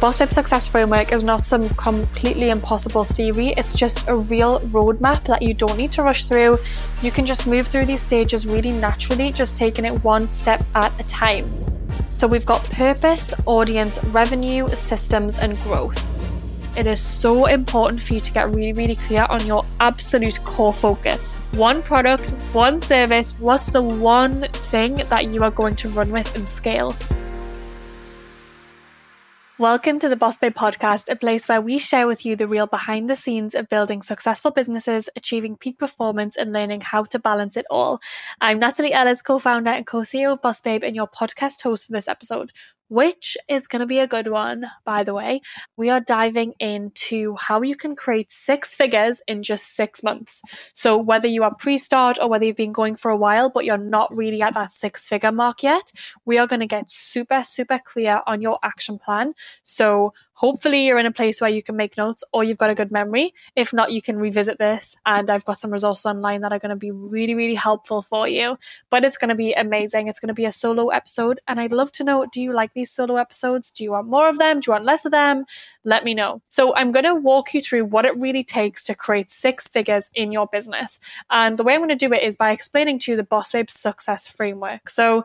Boss 0.00 0.16
Babe 0.16 0.30
Success 0.30 0.64
Framework 0.64 1.10
is 1.10 1.24
not 1.24 1.44
some 1.44 1.68
completely 1.70 2.50
impossible 2.50 3.02
theory, 3.02 3.48
it's 3.56 3.76
just 3.76 4.08
a 4.08 4.14
real 4.16 4.60
roadmap 4.60 5.24
that 5.24 5.42
you 5.42 5.54
don't 5.54 5.76
need 5.76 5.90
to 5.90 6.04
rush 6.04 6.22
through. 6.22 6.56
You 7.02 7.10
can 7.10 7.26
just 7.26 7.48
move 7.48 7.66
through 7.66 7.86
these 7.86 8.00
stages 8.00 8.46
really 8.46 8.70
naturally, 8.70 9.32
just 9.32 9.56
taking 9.56 9.84
it 9.84 10.04
one 10.04 10.30
step 10.30 10.62
at 10.76 10.98
a 11.00 11.08
time. 11.08 11.46
So 12.10 12.28
we've 12.28 12.46
got 12.46 12.62
purpose, 12.70 13.34
audience, 13.44 13.98
revenue, 14.04 14.68
systems, 14.68 15.36
and 15.36 15.56
growth. 15.62 16.00
It 16.78 16.86
is 16.86 17.00
so 17.00 17.46
important 17.46 18.00
for 18.00 18.14
you 18.14 18.20
to 18.20 18.32
get 18.32 18.50
really, 18.50 18.74
really 18.74 18.94
clear 18.94 19.26
on 19.30 19.44
your 19.48 19.66
absolute 19.80 20.44
core 20.44 20.72
focus. 20.72 21.34
One 21.54 21.82
product, 21.82 22.30
one 22.52 22.80
service, 22.80 23.32
what's 23.40 23.66
the 23.66 23.82
one 23.82 24.44
thing 24.44 25.02
that 25.08 25.24
you 25.24 25.42
are 25.42 25.50
going 25.50 25.74
to 25.74 25.88
run 25.88 26.12
with 26.12 26.32
and 26.36 26.46
scale? 26.46 26.94
Welcome 29.58 29.98
to 29.98 30.08
the 30.08 30.14
Boss 30.14 30.38
Babe 30.38 30.54
podcast, 30.54 31.10
a 31.10 31.16
place 31.16 31.48
where 31.48 31.60
we 31.60 31.78
share 31.78 32.06
with 32.06 32.24
you 32.24 32.36
the 32.36 32.46
real 32.46 32.68
behind 32.68 33.10
the 33.10 33.16
scenes 33.16 33.56
of 33.56 33.68
building 33.68 34.02
successful 34.02 34.52
businesses, 34.52 35.10
achieving 35.16 35.56
peak 35.56 35.80
performance, 35.80 36.36
and 36.36 36.52
learning 36.52 36.80
how 36.80 37.02
to 37.02 37.18
balance 37.18 37.56
it 37.56 37.66
all. 37.68 37.98
I'm 38.40 38.60
Natalie 38.60 38.92
Ellis, 38.92 39.20
co 39.20 39.40
founder 39.40 39.70
and 39.70 39.84
co 39.84 40.02
CEO 40.02 40.34
of 40.34 40.42
Boss 40.42 40.60
Babe, 40.60 40.84
and 40.84 40.94
your 40.94 41.08
podcast 41.08 41.60
host 41.62 41.86
for 41.86 41.92
this 41.92 42.06
episode 42.06 42.52
which 42.88 43.36
is 43.48 43.66
going 43.66 43.80
to 43.80 43.86
be 43.86 43.98
a 43.98 44.06
good 44.06 44.28
one, 44.28 44.66
by 44.84 45.04
the 45.04 45.14
way. 45.14 45.40
We 45.76 45.90
are 45.90 46.00
diving 46.00 46.54
into 46.58 47.36
how 47.36 47.62
you 47.62 47.76
can 47.76 47.94
create 47.96 48.30
six 48.30 48.74
figures 48.74 49.20
in 49.26 49.42
just 49.42 49.74
six 49.74 50.02
months. 50.02 50.42
So, 50.72 50.96
whether 50.96 51.28
you 51.28 51.42
are 51.42 51.54
pre 51.54 51.78
start 51.78 52.18
or 52.20 52.28
whether 52.28 52.44
you've 52.44 52.56
been 52.56 52.72
going 52.72 52.96
for 52.96 53.10
a 53.10 53.16
while, 53.16 53.50
but 53.50 53.64
you're 53.64 53.78
not 53.78 54.14
really 54.16 54.42
at 54.42 54.54
that 54.54 54.70
six 54.70 55.08
figure 55.08 55.32
mark 55.32 55.62
yet, 55.62 55.92
we 56.24 56.38
are 56.38 56.46
going 56.46 56.60
to 56.60 56.66
get 56.66 56.90
super, 56.90 57.42
super 57.42 57.78
clear 57.78 58.22
on 58.26 58.42
your 58.42 58.58
action 58.62 58.98
plan. 58.98 59.34
So, 59.62 60.14
hopefully, 60.38 60.86
you're 60.86 60.98
in 60.98 61.06
a 61.06 61.10
place 61.10 61.40
where 61.40 61.50
you 61.50 61.64
can 61.64 61.74
make 61.74 61.96
notes 61.96 62.22
or 62.32 62.44
you've 62.44 62.58
got 62.58 62.70
a 62.70 62.74
good 62.74 62.92
memory. 62.92 63.34
If 63.56 63.72
not, 63.72 63.90
you 63.90 64.00
can 64.00 64.18
revisit 64.18 64.58
this. 64.58 64.94
And 65.04 65.28
I've 65.30 65.44
got 65.44 65.58
some 65.58 65.72
resources 65.72 66.06
online 66.06 66.42
that 66.42 66.52
are 66.52 66.60
going 66.60 66.70
to 66.70 66.76
be 66.76 66.92
really, 66.92 67.34
really 67.34 67.56
helpful 67.56 68.02
for 68.02 68.28
you. 68.28 68.56
But 68.88 69.04
it's 69.04 69.18
going 69.18 69.30
to 69.30 69.34
be 69.34 69.52
amazing. 69.52 70.06
It's 70.06 70.20
going 70.20 70.28
to 70.28 70.34
be 70.34 70.44
a 70.44 70.52
solo 70.52 70.90
episode. 70.90 71.40
And 71.48 71.58
I'd 71.58 71.72
love 71.72 71.90
to 71.92 72.04
know 72.04 72.24
do 72.30 72.40
you 72.40 72.52
like 72.52 72.72
these 72.72 72.90
solo 72.90 73.16
episodes? 73.16 73.72
Do 73.72 73.82
you 73.82 73.90
want 73.90 74.06
more 74.06 74.28
of 74.28 74.38
them? 74.38 74.60
Do 74.60 74.68
you 74.68 74.72
want 74.74 74.84
less 74.84 75.04
of 75.04 75.10
them? 75.10 75.44
Let 75.82 76.04
me 76.04 76.14
know. 76.14 76.40
So, 76.48 76.74
I'm 76.76 76.92
going 76.92 77.04
to 77.04 77.16
walk 77.16 77.52
you 77.52 77.60
through 77.60 77.86
what 77.86 78.04
it 78.04 78.16
really 78.16 78.44
takes 78.44 78.84
to 78.84 78.94
create 78.94 79.30
six 79.30 79.66
figures 79.66 80.08
in 80.14 80.30
your 80.30 80.46
business. 80.46 81.00
And 81.30 81.58
the 81.58 81.64
way 81.64 81.74
I'm 81.74 81.80
going 81.80 81.88
to 81.88 81.96
do 81.96 82.12
it 82.12 82.22
is 82.22 82.36
by 82.36 82.52
explaining 82.52 83.00
to 83.00 83.10
you 83.10 83.16
the 83.16 83.24
Boss 83.24 83.50
Babe 83.50 83.68
success 83.68 84.28
framework. 84.28 84.88
So, 84.88 85.24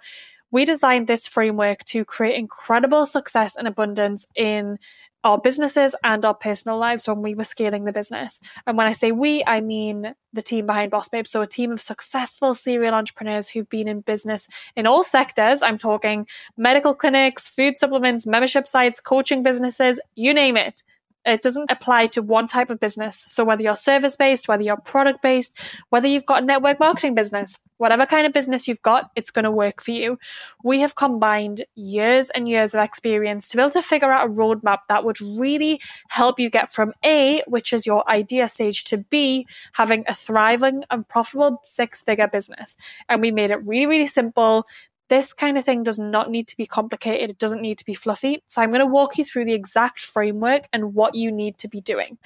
we 0.53 0.65
designed 0.65 1.07
this 1.07 1.27
framework 1.27 1.83
to 1.85 2.05
create 2.05 2.37
incredible 2.37 3.07
success 3.07 3.55
and 3.57 3.67
abundance 3.67 4.27
in 4.35 4.77
our 5.23 5.39
businesses 5.39 5.95
and 6.03 6.23
our 6.23 6.35
personal 6.35 6.77
lives 6.77 7.07
when 7.07 7.23
we 7.23 7.33
were 7.33 7.43
scaling 7.43 7.85
the 7.85 7.93
business. 7.93 8.39
And 8.67 8.77
when 8.77 8.85
I 8.85 8.93
say 8.93 9.11
we, 9.11 9.43
I 9.47 9.61
mean 9.61 10.13
the 10.31 10.41
team 10.43 10.67
behind 10.67 10.91
Boss 10.91 11.07
Babe. 11.07 11.25
So, 11.25 11.41
a 11.41 11.47
team 11.47 11.71
of 11.71 11.81
successful 11.81 12.53
serial 12.53 12.93
entrepreneurs 12.93 13.49
who've 13.49 13.69
been 13.69 13.87
in 13.87 14.01
business 14.01 14.47
in 14.75 14.85
all 14.85 15.03
sectors. 15.03 15.63
I'm 15.63 15.79
talking 15.79 16.27
medical 16.55 16.93
clinics, 16.93 17.47
food 17.47 17.75
supplements, 17.75 18.27
membership 18.27 18.67
sites, 18.67 18.99
coaching 18.99 19.41
businesses, 19.41 19.99
you 20.15 20.33
name 20.35 20.55
it. 20.55 20.83
It 21.25 21.41
doesn't 21.41 21.71
apply 21.71 22.07
to 22.07 22.21
one 22.21 22.47
type 22.47 22.69
of 22.69 22.79
business. 22.79 23.25
So, 23.29 23.43
whether 23.43 23.63
you're 23.63 23.75
service 23.75 24.15
based, 24.15 24.47
whether 24.47 24.63
you're 24.63 24.77
product 24.77 25.21
based, 25.21 25.57
whether 25.89 26.07
you've 26.07 26.25
got 26.25 26.43
a 26.43 26.45
network 26.45 26.79
marketing 26.79 27.15
business, 27.15 27.57
whatever 27.77 28.05
kind 28.05 28.25
of 28.25 28.33
business 28.33 28.67
you've 28.67 28.81
got, 28.81 29.09
it's 29.15 29.31
going 29.31 29.43
to 29.43 29.51
work 29.51 29.81
for 29.81 29.91
you. 29.91 30.17
We 30.63 30.79
have 30.79 30.95
combined 30.95 31.65
years 31.75 32.29
and 32.29 32.47
years 32.47 32.73
of 32.73 32.83
experience 32.83 33.49
to 33.49 33.57
be 33.57 33.61
able 33.61 33.71
to 33.71 33.81
figure 33.81 34.11
out 34.11 34.27
a 34.27 34.31
roadmap 34.31 34.79
that 34.89 35.03
would 35.03 35.19
really 35.21 35.81
help 36.09 36.39
you 36.39 36.49
get 36.49 36.69
from 36.69 36.93
A, 37.05 37.41
which 37.47 37.73
is 37.73 37.85
your 37.85 38.09
idea 38.09 38.47
stage, 38.47 38.83
to 38.85 38.97
B, 38.97 39.47
having 39.73 40.03
a 40.07 40.13
thriving 40.13 40.83
and 40.89 41.07
profitable 41.07 41.59
six 41.63 42.03
figure 42.03 42.27
business. 42.27 42.77
And 43.09 43.21
we 43.21 43.31
made 43.31 43.51
it 43.51 43.65
really, 43.65 43.85
really 43.85 44.05
simple 44.05 44.65
this 45.09 45.33
kind 45.33 45.57
of 45.57 45.65
thing 45.65 45.83
does 45.83 45.99
not 45.99 46.31
need 46.31 46.47
to 46.47 46.57
be 46.57 46.65
complicated. 46.65 47.29
It 47.29 47.37
doesn't 47.37 47.61
need 47.61 47.77
to 47.77 47.85
be 47.85 47.93
fluffy. 47.93 48.41
So 48.47 48.61
I'm 48.61 48.69
going 48.69 48.79
to 48.79 48.85
walk 48.85 49.17
you 49.17 49.23
through 49.23 49.45
the 49.45 49.53
exact 49.53 49.99
framework 49.99 50.67
and 50.71 50.93
what 50.93 51.15
you 51.15 51.31
need 51.31 51.57
to 51.59 51.67
be 51.67 51.81
doing. 51.81 52.17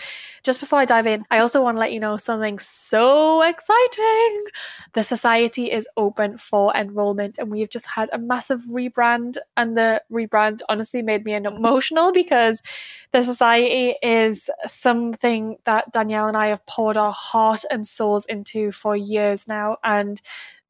Just 0.43 0.59
before 0.59 0.79
I 0.79 0.85
dive 0.85 1.07
in, 1.07 1.25
I 1.31 1.39
also 1.39 1.61
want 1.61 1.75
to 1.75 1.79
let 1.79 1.91
you 1.91 1.99
know 1.99 2.17
something 2.17 2.59
so 2.59 3.41
exciting. 3.41 4.43
The 4.93 5.03
society 5.03 5.71
is 5.71 5.87
open 5.97 6.37
for 6.37 6.73
enrollment 6.75 7.37
and 7.39 7.51
we've 7.51 7.69
just 7.69 7.87
had 7.87 8.09
a 8.13 8.19
massive 8.19 8.61
rebrand 8.69 9.37
and 9.55 9.77
the 9.77 10.01
rebrand 10.11 10.61
honestly 10.69 11.01
made 11.01 11.25
me 11.25 11.33
emotional 11.33 12.11
because 12.11 12.61
the 13.11 13.21
society 13.21 13.95
is 14.01 14.49
something 14.65 15.57
that 15.63 15.91
Danielle 15.91 16.27
and 16.27 16.37
I 16.37 16.47
have 16.47 16.65
poured 16.65 16.97
our 16.97 17.11
heart 17.11 17.63
and 17.71 17.85
souls 17.85 18.25
into 18.25 18.71
for 18.71 18.95
years 18.95 19.47
now 19.47 19.77
and 19.83 20.21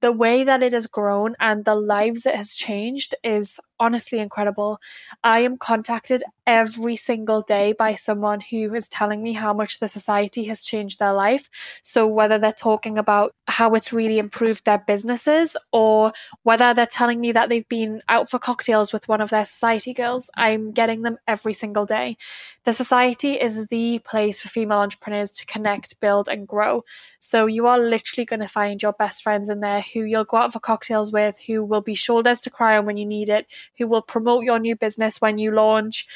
the 0.02 0.12
way 0.12 0.44
that 0.44 0.64
it 0.64 0.74
has 0.74 0.88
grown 0.88 1.36
and 1.40 1.66
the 1.66 1.76
lives 1.76 2.26
it 2.26 2.36
has 2.36 2.54
changed 2.54 3.16
is 3.24 3.60
honestly 3.80 4.20
incredible. 4.20 4.80
I 5.24 5.40
am 5.40 5.58
contacted 5.58 6.24
every 6.48 6.96
single 6.96 7.42
day 7.42 7.74
by 7.74 7.94
someone 7.94 8.40
who 8.40 8.74
is 8.74 8.88
telling 8.88 9.22
me 9.22 9.34
how 9.34 9.54
much 9.54 9.80
the 9.80 9.88
society 9.88 10.46
has 10.46 10.62
changed 10.62 10.98
their 10.98 11.14
life. 11.14 11.50
So, 11.84 12.08
whether 12.08 12.40
they're 12.40 12.54
talking 12.54 12.98
about 12.98 13.36
how 13.48 13.74
it's 13.74 13.92
really 13.94 14.18
improved 14.18 14.66
their 14.66 14.78
businesses 14.88 15.58
or 15.72 16.14
whether 16.44 16.74
they're 16.74 16.86
telling 16.86 17.20
me 17.20 17.34
that 17.34 17.50
they've 17.50 17.68
been 17.68 18.02
out 18.08 18.30
for 18.30 18.40
cocktails 18.40 18.94
with 18.94 19.08
one 19.08 19.22
of 19.22 19.30
their 19.30 19.46
society 19.46 19.94
girls, 19.94 20.30
I'm 20.36 20.72
getting 20.72 21.02
them 21.02 21.18
every 21.28 21.54
single 21.54 21.86
day. 21.86 22.18
The 22.64 22.74
society 22.74 23.34
is 23.34 23.68
the 23.68 24.00
place 24.00 24.40
for 24.40 24.48
female 24.48 24.80
entrepreneurs 24.80 25.32
to 25.32 25.46
connect, 25.46 26.00
build, 26.00 26.28
and 26.30 26.48
grow. 26.48 26.86
So, 27.20 27.46
you 27.46 27.68
are 27.68 27.78
literally 27.78 28.26
going 28.26 28.40
to 28.40 28.48
find 28.48 28.82
your 28.82 28.94
best 28.94 29.22
friends 29.22 29.50
in 29.50 29.60
there 29.60 29.82
who 29.82 30.04
you'll 30.04 30.24
go 30.24 30.38
out 30.38 30.54
for 30.54 30.60
cocktails 30.60 31.12
with, 31.12 31.38
who 31.46 31.64
will 31.64 31.82
be 31.82 31.96
shoulders 31.96 32.40
to 32.42 32.50
cry 32.50 32.78
on 32.78 32.86
when 32.86 32.98
you 32.98 33.06
need 33.06 33.30
it, 33.30 33.48
who 33.78 33.88
will 33.88 34.02
promote 34.02 34.44
your 34.44 34.60
new 34.60 34.76
business 34.76 35.22
when 35.22 35.38
you 35.38 35.52
launch, 35.52 36.08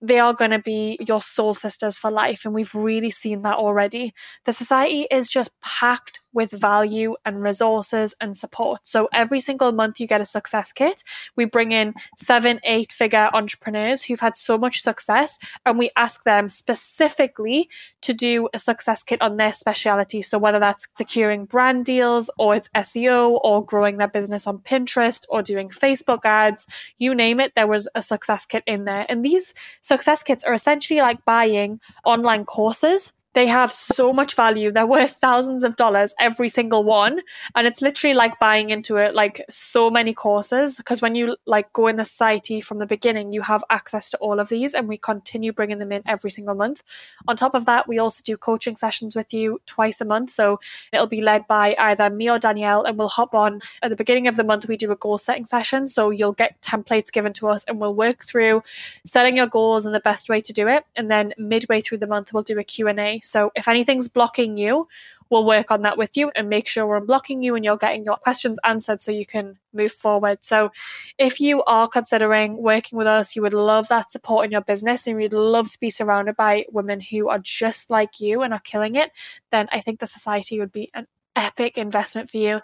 they 0.00 0.18
are 0.18 0.34
going 0.34 0.50
to 0.50 0.58
be 0.58 0.98
your 1.06 1.22
soul 1.22 1.52
sisters 1.52 1.96
for 1.96 2.10
life. 2.10 2.44
And 2.44 2.54
we've 2.54 2.74
really 2.74 3.10
seen 3.10 3.42
that 3.42 3.56
already. 3.56 4.12
The 4.44 4.52
society 4.52 5.06
is 5.10 5.28
just 5.28 5.50
packed 5.62 6.20
with 6.36 6.50
value 6.50 7.16
and 7.24 7.42
resources 7.42 8.14
and 8.20 8.36
support. 8.36 8.86
So 8.86 9.08
every 9.12 9.40
single 9.40 9.72
month 9.72 9.98
you 9.98 10.06
get 10.06 10.20
a 10.20 10.26
success 10.26 10.70
kit. 10.70 11.02
We 11.34 11.46
bring 11.46 11.72
in 11.72 11.94
seven, 12.16 12.60
eight 12.64 12.92
figure 12.92 13.30
entrepreneurs 13.32 14.04
who've 14.04 14.20
had 14.20 14.36
so 14.36 14.58
much 14.58 14.82
success 14.82 15.38
and 15.64 15.78
we 15.78 15.90
ask 15.96 16.24
them 16.24 16.50
specifically 16.50 17.70
to 18.02 18.12
do 18.12 18.50
a 18.52 18.58
success 18.58 19.02
kit 19.02 19.22
on 19.22 19.38
their 19.38 19.52
specialty. 19.52 20.20
So 20.20 20.36
whether 20.36 20.58
that's 20.58 20.86
securing 20.94 21.46
brand 21.46 21.86
deals 21.86 22.30
or 22.38 22.54
it's 22.54 22.68
SEO 22.76 23.40
or 23.42 23.64
growing 23.64 23.96
their 23.96 24.06
business 24.06 24.46
on 24.46 24.58
Pinterest 24.58 25.24
or 25.30 25.40
doing 25.40 25.70
Facebook 25.70 26.26
ads, 26.26 26.66
you 26.98 27.14
name 27.14 27.40
it, 27.40 27.54
there 27.54 27.66
was 27.66 27.88
a 27.94 28.02
success 28.02 28.44
kit 28.44 28.62
in 28.66 28.84
there. 28.84 29.06
And 29.08 29.24
these 29.24 29.54
success 29.86 30.22
kits 30.22 30.42
are 30.44 30.54
essentially 30.54 31.00
like 31.00 31.24
buying 31.24 31.80
online 32.04 32.44
courses 32.44 33.12
they 33.36 33.46
have 33.46 33.70
so 33.70 34.14
much 34.14 34.34
value. 34.34 34.72
They're 34.72 34.86
worth 34.86 35.10
thousands 35.10 35.62
of 35.62 35.76
dollars 35.76 36.14
every 36.18 36.48
single 36.48 36.84
one. 36.84 37.20
And 37.54 37.66
it's 37.66 37.82
literally 37.82 38.14
like 38.14 38.40
buying 38.40 38.70
into 38.70 38.96
it, 38.96 39.14
like 39.14 39.44
so 39.50 39.90
many 39.90 40.14
courses. 40.14 40.78
Because 40.78 41.02
when 41.02 41.14
you 41.14 41.36
like 41.46 41.70
go 41.74 41.86
in 41.86 41.96
the 41.96 42.04
society 42.06 42.62
from 42.62 42.78
the 42.78 42.86
beginning, 42.86 43.34
you 43.34 43.42
have 43.42 43.62
access 43.68 44.08
to 44.12 44.16
all 44.18 44.40
of 44.40 44.48
these 44.48 44.72
and 44.72 44.88
we 44.88 44.96
continue 44.96 45.52
bringing 45.52 45.78
them 45.78 45.92
in 45.92 46.02
every 46.06 46.30
single 46.30 46.54
month. 46.54 46.82
On 47.28 47.36
top 47.36 47.54
of 47.54 47.66
that, 47.66 47.86
we 47.86 47.98
also 47.98 48.22
do 48.24 48.38
coaching 48.38 48.74
sessions 48.74 49.14
with 49.14 49.34
you 49.34 49.60
twice 49.66 50.00
a 50.00 50.06
month. 50.06 50.30
So 50.30 50.58
it'll 50.90 51.06
be 51.06 51.20
led 51.20 51.46
by 51.46 51.76
either 51.78 52.08
me 52.08 52.30
or 52.30 52.38
Danielle 52.38 52.84
and 52.84 52.96
we'll 52.96 53.08
hop 53.08 53.34
on 53.34 53.60
at 53.82 53.90
the 53.90 53.96
beginning 53.96 54.28
of 54.28 54.36
the 54.36 54.44
month. 54.44 54.66
We 54.66 54.78
do 54.78 54.90
a 54.92 54.96
goal 54.96 55.18
setting 55.18 55.44
session. 55.44 55.88
So 55.88 56.08
you'll 56.08 56.32
get 56.32 56.62
templates 56.62 57.12
given 57.12 57.34
to 57.34 57.48
us 57.48 57.64
and 57.64 57.80
we'll 57.80 57.94
work 57.94 58.24
through 58.24 58.62
setting 59.04 59.36
your 59.36 59.46
goals 59.46 59.84
and 59.84 59.94
the 59.94 60.00
best 60.00 60.30
way 60.30 60.40
to 60.40 60.54
do 60.54 60.68
it. 60.68 60.86
And 60.96 61.10
then 61.10 61.34
midway 61.36 61.82
through 61.82 61.98
the 61.98 62.06
month, 62.06 62.32
we'll 62.32 62.42
do 62.42 62.58
a 62.58 62.64
Q&A. 62.64 63.20
So 63.26 63.50
if 63.54 63.68
anything's 63.68 64.08
blocking 64.08 64.56
you, 64.56 64.88
we'll 65.30 65.44
work 65.44 65.70
on 65.70 65.82
that 65.82 65.98
with 65.98 66.16
you 66.16 66.30
and 66.34 66.48
make 66.48 66.68
sure 66.68 66.86
we're 66.86 67.00
unblocking 67.00 67.42
you 67.42 67.54
and 67.54 67.64
you're 67.64 67.76
getting 67.76 68.04
your 68.04 68.16
questions 68.16 68.58
answered 68.64 69.00
so 69.00 69.10
you 69.10 69.26
can 69.26 69.58
move 69.72 69.92
forward. 69.92 70.42
So 70.44 70.70
if 71.18 71.40
you 71.40 71.62
are 71.64 71.88
considering 71.88 72.56
working 72.56 72.96
with 72.96 73.06
us, 73.06 73.34
you 73.34 73.42
would 73.42 73.54
love 73.54 73.88
that 73.88 74.10
support 74.10 74.44
in 74.44 74.52
your 74.52 74.60
business 74.60 75.06
and 75.06 75.20
you'd 75.20 75.32
love 75.32 75.68
to 75.70 75.80
be 75.80 75.90
surrounded 75.90 76.36
by 76.36 76.66
women 76.70 77.00
who 77.00 77.28
are 77.28 77.38
just 77.38 77.90
like 77.90 78.20
you 78.20 78.42
and 78.42 78.52
are 78.54 78.60
killing 78.60 78.94
it, 78.94 79.10
then 79.50 79.68
I 79.72 79.80
think 79.80 80.00
the 80.00 80.06
society 80.06 80.58
would 80.60 80.72
be 80.72 80.90
an 80.94 81.06
epic 81.36 81.78
investment 81.78 82.30
for 82.30 82.38
you 82.38 82.60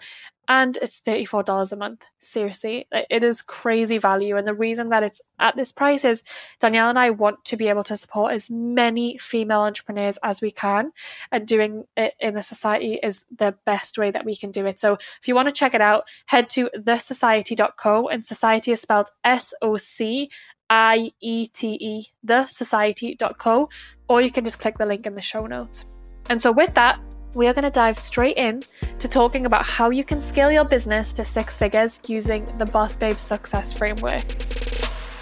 and 0.47 0.77
it's 0.81 1.01
$34 1.01 1.71
a 1.71 1.75
month. 1.77 2.05
Seriously, 2.19 2.85
it 2.91 3.23
is 3.23 3.41
crazy 3.41 3.97
value. 3.97 4.35
And 4.35 4.45
the 4.45 4.53
reason 4.53 4.89
that 4.89 5.03
it's 5.03 5.21
at 5.39 5.55
this 5.55 5.71
price 5.71 6.03
is 6.03 6.21
Danielle 6.59 6.89
and 6.89 6.99
I 6.99 7.11
want 7.11 7.45
to 7.45 7.55
be 7.55 7.69
able 7.69 7.83
to 7.83 7.95
support 7.95 8.33
as 8.33 8.49
many 8.49 9.17
female 9.17 9.61
entrepreneurs 9.61 10.17
as 10.21 10.41
we 10.41 10.51
can. 10.51 10.91
And 11.31 11.47
doing 11.47 11.85
it 11.95 12.15
in 12.19 12.33
the 12.33 12.41
society 12.41 12.99
is 13.01 13.25
the 13.33 13.55
best 13.65 13.97
way 13.97 14.11
that 14.11 14.25
we 14.25 14.35
can 14.35 14.51
do 14.51 14.65
it. 14.65 14.79
So 14.79 14.95
if 14.95 15.27
you 15.27 15.35
want 15.35 15.47
to 15.47 15.53
check 15.53 15.73
it 15.73 15.81
out, 15.81 16.07
head 16.25 16.49
to 16.49 16.69
thesociety.co 16.75 18.09
and 18.09 18.25
society 18.25 18.73
is 18.73 18.81
spelled 18.81 19.07
S 19.23 19.53
O 19.61 19.77
C 19.77 20.29
I-E-T-E, 20.69 22.07
thesociety.co, 22.25 23.69
or 24.07 24.21
you 24.21 24.31
can 24.31 24.43
just 24.43 24.59
click 24.59 24.77
the 24.77 24.85
link 24.85 25.05
in 25.05 25.13
the 25.13 25.21
show 25.21 25.45
notes. 25.45 25.85
And 26.29 26.41
so 26.41 26.51
with 26.51 26.73
that, 26.73 26.99
we 27.33 27.47
are 27.47 27.53
going 27.53 27.63
to 27.63 27.71
dive 27.71 27.97
straight 27.97 28.37
in 28.37 28.63
to 28.99 29.07
talking 29.07 29.45
about 29.45 29.65
how 29.65 29.89
you 29.89 30.03
can 30.03 30.21
scale 30.21 30.51
your 30.51 30.65
business 30.65 31.13
to 31.13 31.25
six 31.25 31.57
figures 31.57 31.99
using 32.07 32.45
the 32.57 32.65
Boss 32.65 32.95
Babe 32.95 33.17
Success 33.17 33.75
Framework. 33.75 34.23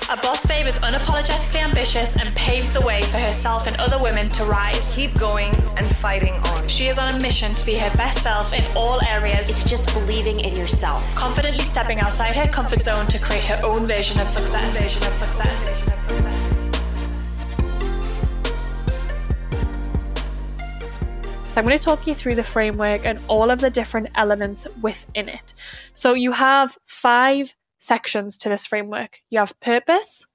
A 0.10 0.18
boss 0.18 0.46
babe 0.46 0.66
is 0.66 0.78
unapologetically 0.80 1.62
ambitious 1.64 2.18
and 2.18 2.36
paves 2.36 2.74
the 2.74 2.82
way 2.82 3.02
for 3.04 3.18
herself 3.18 3.66
and 3.66 3.78
other 3.78 3.98
women 4.04 4.28
to 4.32 4.44
rise. 4.44 4.94
Keep 4.94 5.18
going 5.18 5.56
and 5.78 5.96
fighting 5.98 6.34
on. 6.48 6.68
She 6.68 6.88
is 6.88 6.98
on 6.98 7.16
a 7.16 7.20
mission 7.22 7.56
to 7.56 7.66
be 7.66 7.76
her 7.76 7.96
best 7.96 8.22
self 8.22 8.52
in 8.52 8.62
all 8.76 9.02
areas. 9.06 9.50
It's 9.50 9.64
just 9.64 9.94
believing 9.94 10.42
in 10.42 10.54
yourself. 10.58 11.02
Confidently 11.16 11.64
stepping 11.64 12.02
outside 12.02 12.36
her 12.36 12.48
comfort 12.48 12.82
zone 12.82 13.08
to 13.08 13.20
create 13.20 13.46
her 13.46 13.62
own 13.64 13.86
version 13.86 14.20
of 14.20 14.28
success. 14.28 14.78
Version 14.78 15.02
of 15.04 15.14
success. 15.14 15.91
So 21.52 21.60
I'm 21.60 21.68
going 21.68 21.78
to 21.78 21.84
talk 21.84 22.08
you 22.08 22.16
through 22.16 22.36
the 22.36 22.44
framework 22.44 23.06
and 23.06 23.20
all 23.28 23.52
of 23.52 23.60
the 23.60 23.70
different 23.70 24.08
elements 24.16 24.66
within 24.82 25.28
it. 25.28 25.54
So 25.94 26.14
you 26.14 26.32
have 26.32 26.78
five 26.86 27.54
sections 27.78 28.38
to 28.38 28.48
this 28.48 28.66
framework. 28.66 29.20
You 29.30 29.40
have 29.40 29.60
purpose, 29.60 30.26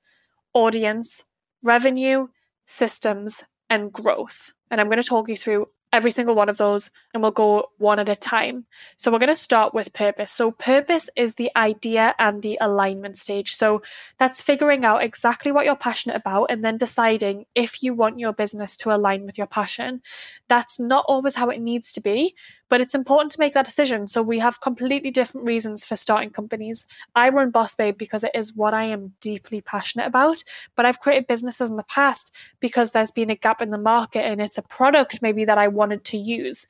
audience, 0.52 1.24
revenue, 1.62 2.26
systems, 2.66 3.44
and 3.70 3.90
growth. 3.90 4.52
And 4.70 4.78
I'm 4.78 4.88
going 4.88 5.00
to 5.00 5.08
talk 5.08 5.30
you 5.30 5.36
through 5.36 5.68
every 5.96 6.10
single 6.10 6.34
one 6.34 6.50
of 6.50 6.58
those 6.58 6.90
and 7.14 7.22
we'll 7.22 7.32
go 7.32 7.70
one 7.78 7.98
at 7.98 8.08
a 8.08 8.14
time. 8.14 8.66
So 8.96 9.10
we're 9.10 9.18
going 9.18 9.28
to 9.28 9.34
start 9.34 9.72
with 9.72 9.94
purpose. 9.94 10.30
So 10.30 10.50
purpose 10.50 11.08
is 11.16 11.36
the 11.36 11.50
idea 11.56 12.14
and 12.18 12.42
the 12.42 12.58
alignment 12.60 13.16
stage. 13.16 13.54
So 13.54 13.80
that's 14.18 14.42
figuring 14.42 14.84
out 14.84 15.02
exactly 15.02 15.52
what 15.52 15.64
you're 15.64 15.74
passionate 15.74 16.16
about 16.16 16.50
and 16.50 16.62
then 16.62 16.76
deciding 16.76 17.46
if 17.54 17.82
you 17.82 17.94
want 17.94 18.18
your 18.18 18.34
business 18.34 18.76
to 18.76 18.94
align 18.94 19.24
with 19.24 19.38
your 19.38 19.46
passion. 19.46 20.02
That's 20.48 20.78
not 20.78 21.06
always 21.08 21.34
how 21.34 21.48
it 21.48 21.62
needs 21.62 21.92
to 21.92 22.02
be, 22.02 22.34
but 22.68 22.80
it's 22.80 22.94
important 22.94 23.32
to 23.32 23.40
make 23.40 23.52
that 23.52 23.64
decision. 23.64 24.06
So 24.06 24.22
we 24.22 24.38
have 24.38 24.60
completely 24.60 25.10
different 25.10 25.46
reasons 25.46 25.84
for 25.84 25.96
starting 25.96 26.30
companies. 26.30 26.86
I 27.14 27.28
run 27.28 27.50
Boss 27.50 27.74
Babe 27.74 27.96
because 27.96 28.24
it 28.24 28.32
is 28.34 28.54
what 28.54 28.74
I 28.74 28.84
am 28.84 29.14
deeply 29.20 29.60
passionate 29.60 30.06
about, 30.06 30.42
but 30.74 30.86
I've 30.86 31.00
created 31.00 31.26
businesses 31.26 31.70
in 31.70 31.76
the 31.76 31.82
past 31.84 32.32
because 32.60 32.90
there's 32.90 33.10
been 33.10 33.30
a 33.30 33.36
gap 33.36 33.62
in 33.62 33.70
the 33.70 33.78
market 33.78 34.24
and 34.24 34.40
it's 34.40 34.58
a 34.58 34.62
product 34.62 35.22
maybe 35.22 35.44
that 35.44 35.58
I 35.58 35.68
wanted 35.68 36.04
to 36.04 36.16
use. 36.16 36.66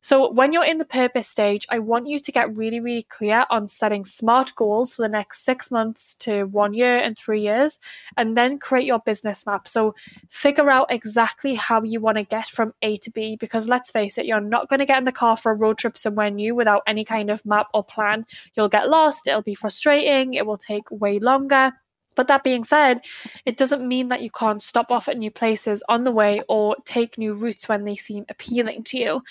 So, 0.00 0.30
when 0.30 0.52
you're 0.52 0.64
in 0.64 0.78
the 0.78 0.84
purpose 0.84 1.28
stage, 1.28 1.66
I 1.70 1.80
want 1.80 2.06
you 2.06 2.20
to 2.20 2.32
get 2.32 2.56
really, 2.56 2.78
really 2.78 3.02
clear 3.02 3.44
on 3.50 3.66
setting 3.66 4.04
smart 4.04 4.54
goals 4.54 4.94
for 4.94 5.02
the 5.02 5.08
next 5.08 5.44
six 5.44 5.72
months 5.72 6.14
to 6.20 6.44
one 6.44 6.72
year 6.72 6.98
and 6.98 7.18
three 7.18 7.40
years, 7.40 7.78
and 8.16 8.36
then 8.36 8.58
create 8.58 8.86
your 8.86 9.00
business 9.00 9.44
map. 9.44 9.66
So, 9.66 9.94
figure 10.28 10.70
out 10.70 10.92
exactly 10.92 11.56
how 11.56 11.82
you 11.82 12.00
want 12.00 12.16
to 12.16 12.22
get 12.22 12.46
from 12.46 12.74
A 12.82 12.96
to 12.98 13.10
B, 13.10 13.36
because 13.36 13.68
let's 13.68 13.90
face 13.90 14.18
it, 14.18 14.26
you're 14.26 14.40
not 14.40 14.68
going 14.68 14.78
to 14.78 14.86
get 14.86 14.98
in 14.98 15.04
the 15.04 15.12
car 15.12 15.36
for 15.36 15.50
a 15.50 15.56
road 15.56 15.78
trip 15.78 15.96
somewhere 15.96 16.30
new 16.30 16.54
without 16.54 16.82
any 16.86 17.04
kind 17.04 17.28
of 17.28 17.44
map 17.44 17.66
or 17.74 17.82
plan. 17.82 18.24
You'll 18.56 18.68
get 18.68 18.88
lost, 18.88 19.26
it'll 19.26 19.42
be 19.42 19.54
frustrating, 19.56 20.34
it 20.34 20.46
will 20.46 20.58
take 20.58 20.90
way 20.92 21.18
longer. 21.18 21.72
But 22.14 22.26
that 22.28 22.42
being 22.42 22.64
said, 22.64 23.04
it 23.46 23.56
doesn't 23.56 23.86
mean 23.86 24.08
that 24.08 24.22
you 24.22 24.30
can't 24.30 24.60
stop 24.62 24.90
off 24.90 25.08
at 25.08 25.18
new 25.18 25.30
places 25.30 25.84
on 25.88 26.02
the 26.02 26.10
way 26.10 26.42
or 26.48 26.76
take 26.84 27.16
new 27.16 27.32
routes 27.32 27.68
when 27.68 27.84
they 27.84 27.94
seem 27.94 28.24
appealing 28.28 28.82
to 28.84 28.98
you. 28.98 29.22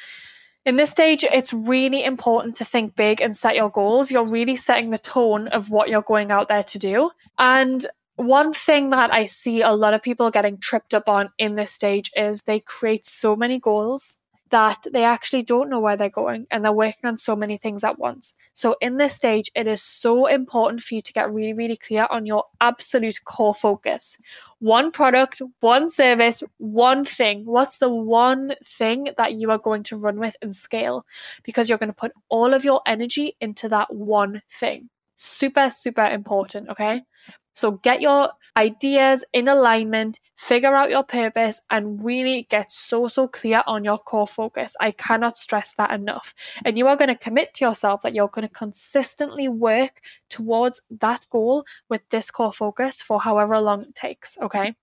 In 0.67 0.75
this 0.75 0.91
stage, 0.91 1.23
it's 1.23 1.53
really 1.53 2.03
important 2.03 2.57
to 2.57 2.65
think 2.65 2.93
big 2.93 3.21
and 3.21 3.33
set 3.33 3.55
your 3.55 3.69
goals. 3.69 4.11
You're 4.11 4.29
really 4.29 4.57
setting 4.57 4.89
the 4.89 4.97
tone 4.97 5.47
of 5.47 5.69
what 5.69 5.87
you're 5.87 6.01
going 6.01 6.29
out 6.29 6.49
there 6.49 6.65
to 6.65 6.77
do. 6.77 7.11
And 7.39 7.87
one 8.17 8.51
thing 8.51 8.89
that 8.89 9.13
I 9.13 9.23
see 9.23 9.61
a 9.61 9.71
lot 9.71 9.93
of 9.93 10.03
people 10.03 10.29
getting 10.29 10.57
tripped 10.57 10.93
up 10.93 11.07
on 11.07 11.29
in 11.37 11.55
this 11.55 11.71
stage 11.71 12.11
is 12.17 12.41
they 12.41 12.59
create 12.59 13.05
so 13.05 13.33
many 13.33 13.59
goals 13.61 14.17
that 14.49 14.85
they 14.91 15.03
actually 15.03 15.43
don't 15.43 15.69
know 15.69 15.79
where 15.79 15.97
they're 15.97 16.09
going 16.09 16.47
and 16.51 16.63
they're 16.63 16.71
working 16.71 17.07
on 17.07 17.17
so 17.17 17.35
many 17.35 17.57
things 17.57 17.83
at 17.83 17.99
once. 17.99 18.33
So, 18.53 18.75
in 18.81 18.97
this 18.97 19.13
stage, 19.13 19.51
it 19.55 19.67
is 19.67 19.81
so 19.81 20.25
important 20.27 20.81
for 20.81 20.95
you 20.95 21.01
to 21.01 21.13
get 21.13 21.31
really, 21.31 21.53
really 21.53 21.77
clear 21.77 22.07
on 22.09 22.25
your 22.25 22.45
absolute 22.61 23.23
core 23.25 23.53
focus. 23.53 24.17
One 24.59 24.91
product, 24.91 25.41
one 25.59 25.89
service, 25.89 26.43
one 26.57 27.03
thing. 27.03 27.45
What's 27.45 27.77
the 27.77 27.93
one 27.93 28.53
thing 28.63 29.09
that 29.17 29.33
you 29.33 29.51
are 29.51 29.59
going 29.59 29.83
to 29.83 29.97
run 29.97 30.19
with 30.19 30.35
and 30.41 30.55
scale? 30.55 31.05
Because 31.43 31.69
you're 31.69 31.77
going 31.77 31.89
to 31.89 31.95
put 31.95 32.13
all 32.29 32.53
of 32.53 32.63
your 32.63 32.81
energy 32.85 33.35
into 33.39 33.69
that 33.69 33.93
one 33.93 34.41
thing. 34.49 34.89
Super, 35.15 35.71
super 35.71 36.05
important. 36.05 36.69
Okay. 36.69 37.01
So, 37.57 37.71
get 37.71 38.01
your 38.01 38.29
ideas 38.55 39.25
in 39.33 39.47
alignment, 39.47 40.19
figure 40.35 40.75
out 40.75 40.89
your 40.89 41.03
purpose, 41.03 41.59
and 41.69 42.03
really 42.03 42.47
get 42.49 42.71
so, 42.71 43.07
so 43.07 43.27
clear 43.27 43.63
on 43.67 43.83
your 43.83 43.97
core 43.97 44.27
focus. 44.27 44.75
I 44.79 44.91
cannot 44.91 45.37
stress 45.37 45.73
that 45.73 45.91
enough. 45.91 46.33
And 46.63 46.77
you 46.77 46.87
are 46.87 46.95
going 46.95 47.09
to 47.09 47.15
commit 47.15 47.53
to 47.55 47.65
yourself 47.65 48.01
that 48.01 48.13
you're 48.13 48.27
going 48.29 48.47
to 48.47 48.53
consistently 48.53 49.47
work 49.47 50.01
towards 50.29 50.81
that 50.89 51.25
goal 51.31 51.65
with 51.89 52.07
this 52.09 52.31
core 52.31 52.53
focus 52.53 53.01
for 53.01 53.19
however 53.21 53.59
long 53.59 53.81
it 53.83 53.95
takes. 53.95 54.37
Okay. 54.41 54.75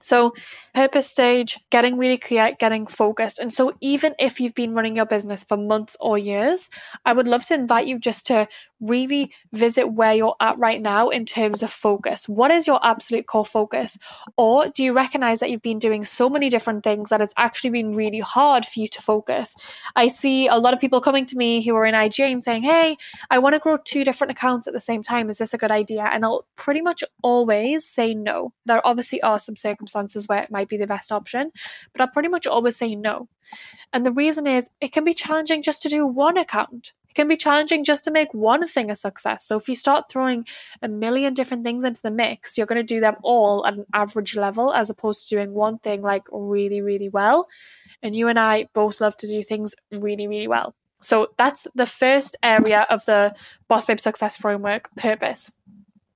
So, 0.00 0.34
purpose 0.74 1.10
stage, 1.10 1.58
getting 1.70 1.98
really 1.98 2.18
clear, 2.18 2.56
getting 2.58 2.86
focused. 2.86 3.38
And 3.38 3.52
so, 3.52 3.74
even 3.80 4.14
if 4.18 4.40
you've 4.40 4.54
been 4.54 4.74
running 4.74 4.96
your 4.96 5.06
business 5.06 5.44
for 5.44 5.56
months 5.56 5.96
or 6.00 6.18
years, 6.18 6.70
I 7.04 7.12
would 7.12 7.28
love 7.28 7.44
to 7.46 7.54
invite 7.54 7.86
you 7.86 7.98
just 7.98 8.26
to 8.26 8.48
really 8.80 9.30
visit 9.52 9.92
where 9.92 10.14
you're 10.14 10.36
at 10.40 10.58
right 10.58 10.80
now 10.80 11.10
in 11.10 11.26
terms 11.26 11.62
of 11.62 11.70
focus. 11.70 12.26
What 12.26 12.50
is 12.50 12.66
your 12.66 12.80
absolute 12.82 13.26
core 13.26 13.44
focus? 13.44 13.98
Or 14.38 14.68
do 14.68 14.82
you 14.82 14.92
recognize 14.92 15.40
that 15.40 15.50
you've 15.50 15.60
been 15.60 15.78
doing 15.78 16.02
so 16.02 16.30
many 16.30 16.48
different 16.48 16.82
things 16.82 17.10
that 17.10 17.20
it's 17.20 17.34
actually 17.36 17.70
been 17.70 17.94
really 17.94 18.20
hard 18.20 18.64
for 18.64 18.80
you 18.80 18.88
to 18.88 19.02
focus? 19.02 19.54
I 19.96 20.08
see 20.08 20.46
a 20.46 20.56
lot 20.56 20.72
of 20.72 20.80
people 20.80 21.02
coming 21.02 21.26
to 21.26 21.36
me 21.36 21.62
who 21.62 21.74
are 21.76 21.84
in 21.84 21.94
IGA 21.94 22.32
and 22.32 22.42
saying, 22.42 22.62
Hey, 22.62 22.96
I 23.30 23.38
want 23.38 23.54
to 23.54 23.58
grow 23.58 23.76
two 23.76 24.02
different 24.02 24.30
accounts 24.30 24.66
at 24.66 24.72
the 24.72 24.80
same 24.80 25.02
time. 25.02 25.28
Is 25.28 25.38
this 25.38 25.52
a 25.52 25.58
good 25.58 25.70
idea? 25.70 26.04
And 26.10 26.24
I'll 26.24 26.46
pretty 26.56 26.80
much 26.80 27.04
always 27.22 27.84
say 27.84 28.14
no. 28.14 28.54
There 28.64 28.86
obviously 28.86 29.20
are 29.22 29.38
some 29.38 29.56
circumstances 29.56 29.89
where 29.94 30.42
it 30.42 30.50
might 30.50 30.68
be 30.68 30.76
the 30.76 30.86
best 30.86 31.12
option, 31.12 31.50
but 31.92 32.00
I'll 32.00 32.08
pretty 32.08 32.28
much 32.28 32.46
always 32.46 32.76
say 32.76 32.94
no. 32.94 33.28
And 33.92 34.04
the 34.04 34.12
reason 34.12 34.46
is 34.46 34.70
it 34.80 34.92
can 34.92 35.04
be 35.04 35.14
challenging 35.14 35.62
just 35.62 35.82
to 35.82 35.88
do 35.88 36.06
one 36.06 36.36
account. 36.36 36.92
It 37.08 37.14
can 37.14 37.26
be 37.26 37.36
challenging 37.36 37.82
just 37.82 38.04
to 38.04 38.12
make 38.12 38.32
one 38.32 38.66
thing 38.68 38.88
a 38.88 38.94
success. 38.94 39.44
So 39.44 39.56
if 39.56 39.68
you 39.68 39.74
start 39.74 40.08
throwing 40.08 40.46
a 40.80 40.88
million 40.88 41.34
different 41.34 41.64
things 41.64 41.82
into 41.82 42.00
the 42.00 42.10
mix, 42.10 42.56
you're 42.56 42.68
going 42.68 42.84
to 42.84 42.94
do 42.94 43.00
them 43.00 43.16
all 43.22 43.66
at 43.66 43.74
an 43.74 43.86
average 43.92 44.36
level 44.36 44.72
as 44.72 44.90
opposed 44.90 45.28
to 45.28 45.34
doing 45.34 45.52
one 45.52 45.78
thing 45.78 46.02
like 46.02 46.22
really, 46.30 46.80
really 46.80 47.08
well. 47.08 47.48
And 48.02 48.14
you 48.14 48.28
and 48.28 48.38
I 48.38 48.68
both 48.74 49.00
love 49.00 49.16
to 49.18 49.26
do 49.26 49.42
things 49.42 49.74
really, 49.90 50.28
really 50.28 50.46
well. 50.46 50.74
So 51.02 51.28
that's 51.36 51.66
the 51.74 51.86
first 51.86 52.36
area 52.42 52.86
of 52.90 53.04
the 53.06 53.34
Boss 53.68 53.86
Babe 53.86 53.98
Success 53.98 54.36
Framework 54.36 54.94
purpose. 54.96 55.50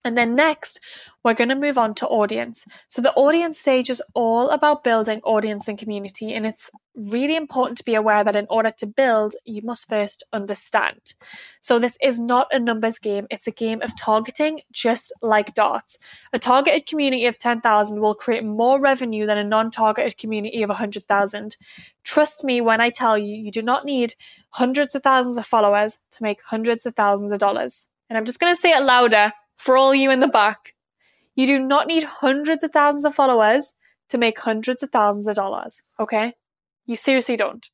And 0.05 0.19
then 0.19 0.35
next, 0.35 0.81
we're 1.25 1.33
going 1.33 1.49
to 1.49 1.55
move 1.55 1.79
on 1.79 1.95
to 1.95 2.07
audience. 2.07 2.67
So, 2.89 3.01
the 3.01 3.15
audience 3.15 3.59
stage 3.59 3.89
is 3.89 4.03
all 4.13 4.51
about 4.51 4.85
building 4.85 5.23
audience 5.25 5.67
and 5.67 5.79
community. 5.79 6.35
And 6.35 6.45
it's 6.45 6.71
really 6.95 7.35
important 7.35 7.79
to 7.79 7.85
be 7.85 7.95
aware 7.95 8.23
that 8.23 8.37
in 8.37 8.47
order 8.51 8.71
to 8.71 8.87
build, 8.87 9.35
you 9.47 9.63
must 9.63 9.89
first 9.89 10.23
understand. 10.35 11.15
So, 11.63 11.79
this 11.79 11.97
is 12.03 12.21
not 12.21 12.49
a 12.53 12.59
numbers 12.59 12.99
game, 12.99 13.27
it's 13.31 13.47
a 13.47 13.51
game 13.51 13.81
of 13.81 13.99
targeting, 13.99 14.61
just 14.71 15.11
like 15.23 15.55
darts. 15.55 15.97
A 16.35 16.39
targeted 16.39 16.87
community 16.87 17.25
of 17.25 17.39
10,000 17.39 18.01
will 18.01 18.15
create 18.15 18.45
more 18.45 18.79
revenue 18.79 19.25
than 19.25 19.39
a 19.39 19.45
non 19.45 19.71
targeted 19.71 20.19
community 20.19 20.63
of 20.63 20.69
100,000. 20.69 21.57
Trust 22.05 22.45
me 22.45 22.61
when 22.61 22.83
I 22.83 22.91
tell 22.91 23.17
you, 23.17 23.35
you 23.35 23.51
do 23.51 23.63
not 23.63 23.87
need 23.87 24.15
hundreds 24.51 24.95
of 24.95 25.03
thousands 25.03 25.39
of 25.39 25.47
followers 25.47 25.99
to 26.11 26.23
make 26.23 26.43
hundreds 26.43 26.85
of 26.85 26.95
thousands 26.95 27.33
of 27.33 27.39
dollars. 27.39 27.87
And 28.11 28.19
I'm 28.19 28.27
just 28.27 28.39
going 28.39 28.55
to 28.55 28.61
say 28.61 28.71
it 28.71 28.83
louder 28.83 29.33
for 29.57 29.77
all 29.77 29.95
you 29.95 30.11
in 30.11 30.21
the 30.21 30.29
back. 30.29 30.75
You 31.35 31.47
do 31.47 31.59
not 31.59 31.87
need 31.87 32.05
hundreds 32.05 32.63
of 32.63 32.73
thousands 32.73 33.05
of 33.05 33.15
followers 33.15 33.73
to 34.11 34.19
make 34.19 34.39
hundreds 34.39 34.83
of 34.83 34.91
thousands 34.91 35.27
of 35.27 35.37
dollars. 35.37 35.83
Okay. 35.99 36.35
You 36.87 36.97
seriously 36.97 37.37
don't. 37.37 37.69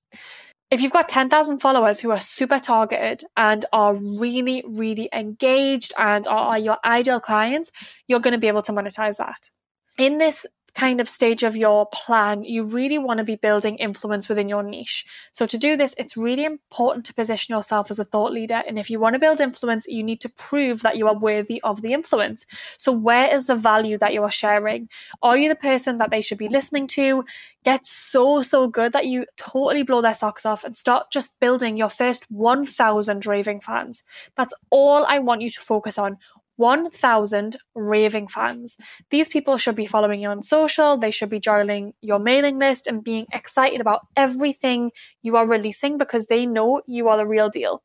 If 0.70 0.80
you've 0.82 0.92
got 0.92 1.08
10,000 1.08 1.58
followers 1.58 1.98
who 1.98 2.12
are 2.12 2.20
super 2.20 2.60
targeted 2.60 3.24
and 3.36 3.66
are 3.72 3.96
really, 3.96 4.64
really 4.68 5.08
engaged 5.12 5.92
and 5.98 6.28
are 6.28 6.58
your 6.58 6.78
ideal 6.84 7.18
clients, 7.18 7.72
you're 8.06 8.20
going 8.20 8.32
to 8.32 8.38
be 8.38 8.46
able 8.46 8.62
to 8.62 8.72
monetize 8.72 9.16
that. 9.18 9.50
In 9.98 10.18
this 10.18 10.46
kind 10.74 11.00
of 11.00 11.08
stage 11.08 11.42
of 11.42 11.56
your 11.56 11.86
plan, 11.86 12.44
you 12.44 12.64
really 12.64 12.98
want 12.98 13.18
to 13.18 13.24
be 13.24 13.36
building 13.36 13.76
influence 13.76 14.28
within 14.28 14.48
your 14.48 14.62
niche. 14.62 15.04
So, 15.32 15.46
to 15.46 15.58
do 15.58 15.76
this, 15.76 15.94
it's 15.98 16.16
really 16.16 16.44
important 16.44 17.06
to 17.06 17.14
position 17.14 17.54
yourself 17.54 17.90
as 17.90 17.98
a 17.98 18.04
thought 18.04 18.32
leader. 18.32 18.62
And 18.66 18.78
if 18.78 18.90
you 18.90 19.00
want 19.00 19.14
to 19.14 19.20
build 19.20 19.40
influence, 19.40 19.86
you 19.88 20.02
need 20.02 20.20
to 20.20 20.28
prove 20.28 20.82
that 20.82 20.96
you 20.96 21.08
are 21.08 21.18
worthy 21.18 21.60
of 21.62 21.82
the 21.82 21.92
influence. 21.92 22.46
So, 22.76 22.92
where 22.92 23.32
is 23.32 23.46
the 23.46 23.56
value 23.56 23.98
that 23.98 24.14
you 24.14 24.22
are 24.22 24.30
sharing? 24.30 24.88
Are 25.22 25.36
you 25.36 25.48
the 25.48 25.56
person 25.56 25.98
that 25.98 26.10
they 26.10 26.20
should 26.20 26.38
be 26.38 26.48
listening 26.48 26.86
to? 26.88 27.24
Get 27.64 27.84
so, 27.84 28.40
so 28.40 28.68
good 28.68 28.92
that 28.94 29.06
you 29.06 29.26
totally 29.36 29.82
blow 29.82 30.00
their 30.00 30.14
socks 30.14 30.46
off 30.46 30.64
and 30.64 30.76
start 30.76 31.10
just 31.10 31.38
building 31.40 31.76
your 31.76 31.90
first 31.90 32.30
1,000 32.30 33.26
raving 33.26 33.60
fans. 33.60 34.02
That's 34.34 34.54
all 34.70 35.04
I 35.06 35.18
want 35.18 35.42
you 35.42 35.50
to 35.50 35.60
focus 35.60 35.98
on 35.98 36.16
1,000 36.60 37.56
raving 37.74 38.28
fans. 38.28 38.76
These 39.10 39.28
people 39.28 39.56
should 39.56 39.74
be 39.74 39.86
following 39.86 40.20
you 40.20 40.28
on 40.28 40.42
social, 40.42 40.96
they 40.98 41.10
should 41.10 41.30
be 41.30 41.40
joining 41.40 41.94
your 42.02 42.18
mailing 42.18 42.58
list 42.58 42.86
and 42.86 43.02
being 43.02 43.26
excited 43.32 43.80
about 43.80 44.06
everything 44.14 44.92
you 45.22 45.36
are 45.36 45.46
releasing 45.46 45.96
because 45.96 46.26
they 46.26 46.44
know 46.44 46.82
you 46.86 47.08
are 47.08 47.16
the 47.16 47.26
real 47.26 47.48
deal. 47.48 47.82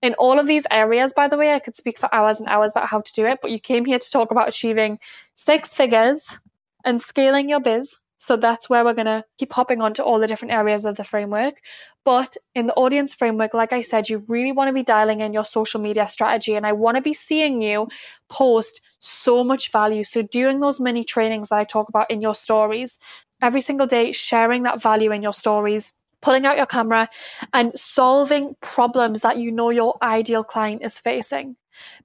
In 0.00 0.14
all 0.14 0.38
of 0.38 0.46
these 0.46 0.66
areas, 0.70 1.12
by 1.12 1.28
the 1.28 1.36
way, 1.36 1.52
I 1.52 1.58
could 1.58 1.74
speak 1.74 1.98
for 1.98 2.14
hours 2.14 2.38
and 2.38 2.48
hours 2.48 2.70
about 2.70 2.88
how 2.88 3.00
to 3.00 3.12
do 3.12 3.26
it, 3.26 3.40
but 3.42 3.50
you 3.50 3.58
came 3.58 3.84
here 3.84 3.98
to 3.98 4.10
talk 4.10 4.30
about 4.30 4.48
achieving 4.48 4.98
six 5.34 5.74
figures 5.74 6.38
and 6.84 7.00
scaling 7.00 7.48
your 7.48 7.60
biz. 7.60 7.96
So 8.16 8.36
that's 8.36 8.70
where 8.70 8.84
we're 8.84 8.94
going 8.94 9.06
to 9.06 9.24
keep 9.38 9.52
hopping 9.52 9.80
onto 9.80 10.02
all 10.02 10.18
the 10.18 10.26
different 10.26 10.54
areas 10.54 10.84
of 10.84 10.96
the 10.96 11.04
framework. 11.04 11.60
But 12.04 12.36
in 12.54 12.66
the 12.66 12.74
audience 12.74 13.14
framework, 13.14 13.54
like 13.54 13.72
I 13.72 13.80
said, 13.80 14.08
you 14.08 14.24
really 14.28 14.52
want 14.52 14.68
to 14.68 14.72
be 14.72 14.82
dialing 14.82 15.20
in 15.20 15.32
your 15.32 15.44
social 15.44 15.80
media 15.80 16.08
strategy. 16.08 16.54
And 16.54 16.66
I 16.66 16.72
want 16.72 16.96
to 16.96 17.02
be 17.02 17.12
seeing 17.12 17.60
you 17.60 17.88
post 18.28 18.80
so 18.98 19.44
much 19.44 19.70
value. 19.70 20.04
So 20.04 20.22
doing 20.22 20.60
those 20.60 20.80
mini 20.80 21.04
trainings 21.04 21.48
that 21.48 21.58
I 21.58 21.64
talk 21.64 21.88
about 21.88 22.10
in 22.10 22.20
your 22.20 22.34
stories 22.34 22.98
every 23.42 23.60
single 23.60 23.86
day, 23.86 24.12
sharing 24.12 24.62
that 24.62 24.80
value 24.80 25.12
in 25.12 25.22
your 25.22 25.34
stories 25.34 25.92
pulling 26.22 26.46
out 26.46 26.56
your 26.56 26.66
camera 26.66 27.06
and 27.52 27.78
solving 27.78 28.56
problems 28.62 29.20
that 29.20 29.36
you 29.36 29.52
know 29.52 29.68
your 29.68 29.98
ideal 30.02 30.42
client 30.42 30.82
is 30.82 30.98
facing 30.98 31.54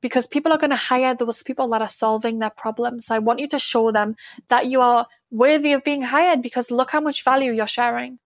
because 0.01 0.27
people 0.27 0.51
are 0.51 0.57
going 0.57 0.69
to 0.69 0.75
hire 0.75 1.13
those 1.13 1.43
people 1.43 1.67
that 1.69 1.81
are 1.81 1.87
solving 1.87 2.39
their 2.39 2.49
problems. 2.49 3.05
So 3.05 3.15
I 3.15 3.19
want 3.19 3.39
you 3.39 3.47
to 3.49 3.59
show 3.59 3.91
them 3.91 4.15
that 4.47 4.67
you 4.67 4.81
are 4.81 5.07
worthy 5.31 5.73
of 5.73 5.83
being 5.83 6.01
hired 6.01 6.41
because 6.41 6.71
look 6.71 6.91
how 6.91 7.01
much 7.01 7.23
value 7.23 7.51
you're 7.51 7.67
sharing. 7.67 8.19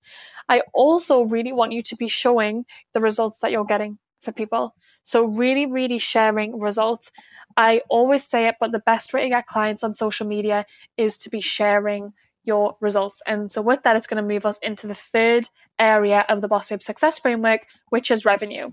I 0.49 0.61
also 0.73 1.23
really 1.23 1.53
want 1.53 1.71
you 1.71 1.81
to 1.83 1.95
be 1.95 2.07
showing 2.07 2.65
the 2.93 3.01
results 3.01 3.39
that 3.39 3.51
you're 3.51 3.65
getting 3.65 3.97
for 4.21 4.31
people. 4.31 4.75
So 5.03 5.25
really, 5.25 5.65
really 5.65 5.99
sharing 5.99 6.59
results. 6.59 7.11
I 7.55 7.81
always 7.89 8.25
say 8.25 8.47
it, 8.47 8.55
but 8.59 8.71
the 8.71 8.79
best 8.79 9.13
way 9.13 9.23
to 9.23 9.29
get 9.29 9.47
clients 9.47 9.83
on 9.83 9.93
social 9.93 10.27
media 10.27 10.65
is 10.97 11.17
to 11.19 11.29
be 11.29 11.41
sharing 11.41 12.13
your 12.43 12.75
results. 12.81 13.21
And 13.25 13.51
so 13.51 13.61
with 13.61 13.83
that, 13.83 13.95
it's 13.95 14.07
going 14.07 14.21
to 14.21 14.27
move 14.27 14.45
us 14.45 14.57
into 14.59 14.87
the 14.87 14.95
third 14.95 15.47
area 15.79 16.25
of 16.27 16.41
the 16.41 16.47
Boss 16.47 16.69
Babe 16.69 16.81
Success 16.81 17.19
Framework, 17.19 17.61
which 17.89 18.11
is 18.11 18.25
revenue. 18.25 18.71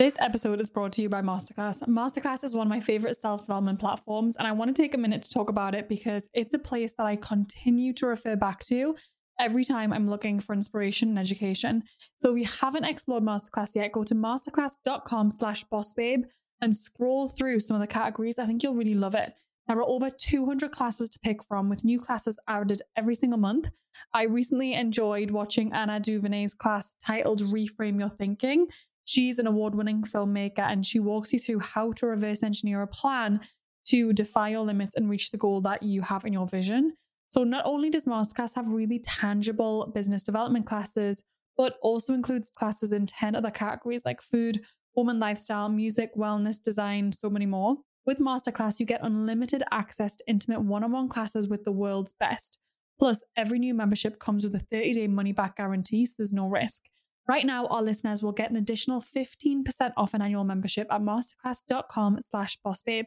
This 0.00 0.16
episode 0.18 0.62
is 0.62 0.70
brought 0.70 0.92
to 0.92 1.02
you 1.02 1.10
by 1.10 1.20
Masterclass. 1.20 1.86
Masterclass 1.86 2.42
is 2.42 2.54
one 2.54 2.66
of 2.66 2.70
my 2.70 2.80
favorite 2.80 3.16
self 3.16 3.42
development 3.42 3.78
platforms, 3.78 4.38
and 4.38 4.48
I 4.48 4.52
want 4.52 4.74
to 4.74 4.82
take 4.82 4.94
a 4.94 4.98
minute 4.98 5.20
to 5.20 5.30
talk 5.30 5.50
about 5.50 5.74
it 5.74 5.90
because 5.90 6.26
it's 6.32 6.54
a 6.54 6.58
place 6.58 6.94
that 6.94 7.04
I 7.04 7.16
continue 7.16 7.92
to 7.92 8.06
refer 8.06 8.34
back 8.34 8.60
to 8.60 8.96
every 9.38 9.62
time 9.62 9.92
I'm 9.92 10.08
looking 10.08 10.40
for 10.40 10.54
inspiration 10.54 11.10
and 11.10 11.18
education. 11.18 11.82
So 12.18 12.32
if 12.32 12.38
you 12.38 12.46
haven't 12.46 12.84
explored 12.84 13.24
Masterclass 13.24 13.76
yet, 13.76 13.92
go 13.92 14.02
to 14.04 14.14
masterclass.com 14.14 15.32
slash 15.32 15.66
bossbabe 15.66 16.24
and 16.62 16.74
scroll 16.74 17.28
through 17.28 17.60
some 17.60 17.74
of 17.74 17.82
the 17.82 17.86
categories. 17.86 18.38
I 18.38 18.46
think 18.46 18.62
you'll 18.62 18.76
really 18.76 18.94
love 18.94 19.14
it. 19.14 19.34
There 19.68 19.76
are 19.76 19.86
over 19.86 20.08
200 20.08 20.72
classes 20.72 21.10
to 21.10 21.18
pick 21.18 21.44
from 21.44 21.68
with 21.68 21.84
new 21.84 22.00
classes 22.00 22.40
added 22.48 22.80
every 22.96 23.14
single 23.14 23.38
month. 23.38 23.68
I 24.14 24.22
recently 24.22 24.72
enjoyed 24.72 25.30
watching 25.30 25.74
Ava 25.74 26.00
DuVernay's 26.00 26.54
class 26.54 26.94
titled 27.04 27.40
Reframe 27.42 27.98
Your 27.98 28.08
Thinking, 28.08 28.66
She's 29.10 29.40
an 29.40 29.48
award 29.48 29.74
winning 29.74 30.04
filmmaker 30.04 30.60
and 30.60 30.86
she 30.86 31.00
walks 31.00 31.32
you 31.32 31.40
through 31.40 31.58
how 31.58 31.90
to 31.94 32.06
reverse 32.06 32.44
engineer 32.44 32.80
a 32.80 32.86
plan 32.86 33.40
to 33.86 34.12
defy 34.12 34.50
your 34.50 34.60
limits 34.60 34.94
and 34.94 35.10
reach 35.10 35.32
the 35.32 35.36
goal 35.36 35.60
that 35.62 35.82
you 35.82 36.00
have 36.02 36.24
in 36.24 36.32
your 36.32 36.46
vision. 36.46 36.92
So, 37.28 37.42
not 37.42 37.66
only 37.66 37.90
does 37.90 38.06
Masterclass 38.06 38.54
have 38.54 38.72
really 38.72 39.00
tangible 39.00 39.90
business 39.92 40.22
development 40.22 40.64
classes, 40.64 41.24
but 41.56 41.74
also 41.82 42.14
includes 42.14 42.50
classes 42.50 42.92
in 42.92 43.06
10 43.06 43.34
other 43.34 43.50
categories 43.50 44.04
like 44.04 44.22
food, 44.22 44.60
home 44.94 45.08
and 45.08 45.18
lifestyle, 45.18 45.68
music, 45.68 46.12
wellness, 46.16 46.62
design, 46.62 47.10
so 47.10 47.28
many 47.28 47.46
more. 47.46 47.78
With 48.06 48.20
Masterclass, 48.20 48.78
you 48.78 48.86
get 48.86 49.02
unlimited 49.02 49.64
access 49.72 50.14
to 50.14 50.24
intimate 50.28 50.60
one 50.60 50.84
on 50.84 50.92
one 50.92 51.08
classes 51.08 51.48
with 51.48 51.64
the 51.64 51.72
world's 51.72 52.12
best. 52.12 52.60
Plus, 53.00 53.24
every 53.36 53.58
new 53.58 53.74
membership 53.74 54.20
comes 54.20 54.44
with 54.44 54.54
a 54.54 54.60
30 54.70 54.92
day 54.92 55.08
money 55.08 55.32
back 55.32 55.56
guarantee, 55.56 56.06
so 56.06 56.14
there's 56.18 56.32
no 56.32 56.46
risk. 56.46 56.84
Right 57.28 57.46
now, 57.46 57.66
our 57.66 57.82
listeners 57.82 58.22
will 58.22 58.32
get 58.32 58.50
an 58.50 58.56
additional 58.56 59.00
15% 59.00 59.64
off 59.96 60.14
an 60.14 60.22
annual 60.22 60.44
membership 60.44 60.88
at 60.90 61.00
masterclass.com 61.00 62.18
slash 62.20 62.58
bossbabe. 62.66 63.06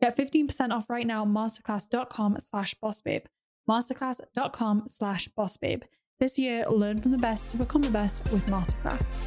Get 0.00 0.16
15% 0.16 0.72
off 0.72 0.90
right 0.90 1.06
now 1.06 1.24
masterclass.com 1.24 2.36
slash 2.38 2.74
bossbabe. 2.82 3.24
Masterclass.com 3.68 4.84
slash 4.86 5.28
bossbabe. 5.38 5.82
This 6.18 6.38
year, 6.38 6.64
learn 6.68 7.00
from 7.00 7.12
the 7.12 7.18
best 7.18 7.50
to 7.50 7.56
become 7.56 7.82
the 7.82 7.90
best 7.90 8.30
with 8.30 8.46
Masterclass. 8.46 9.18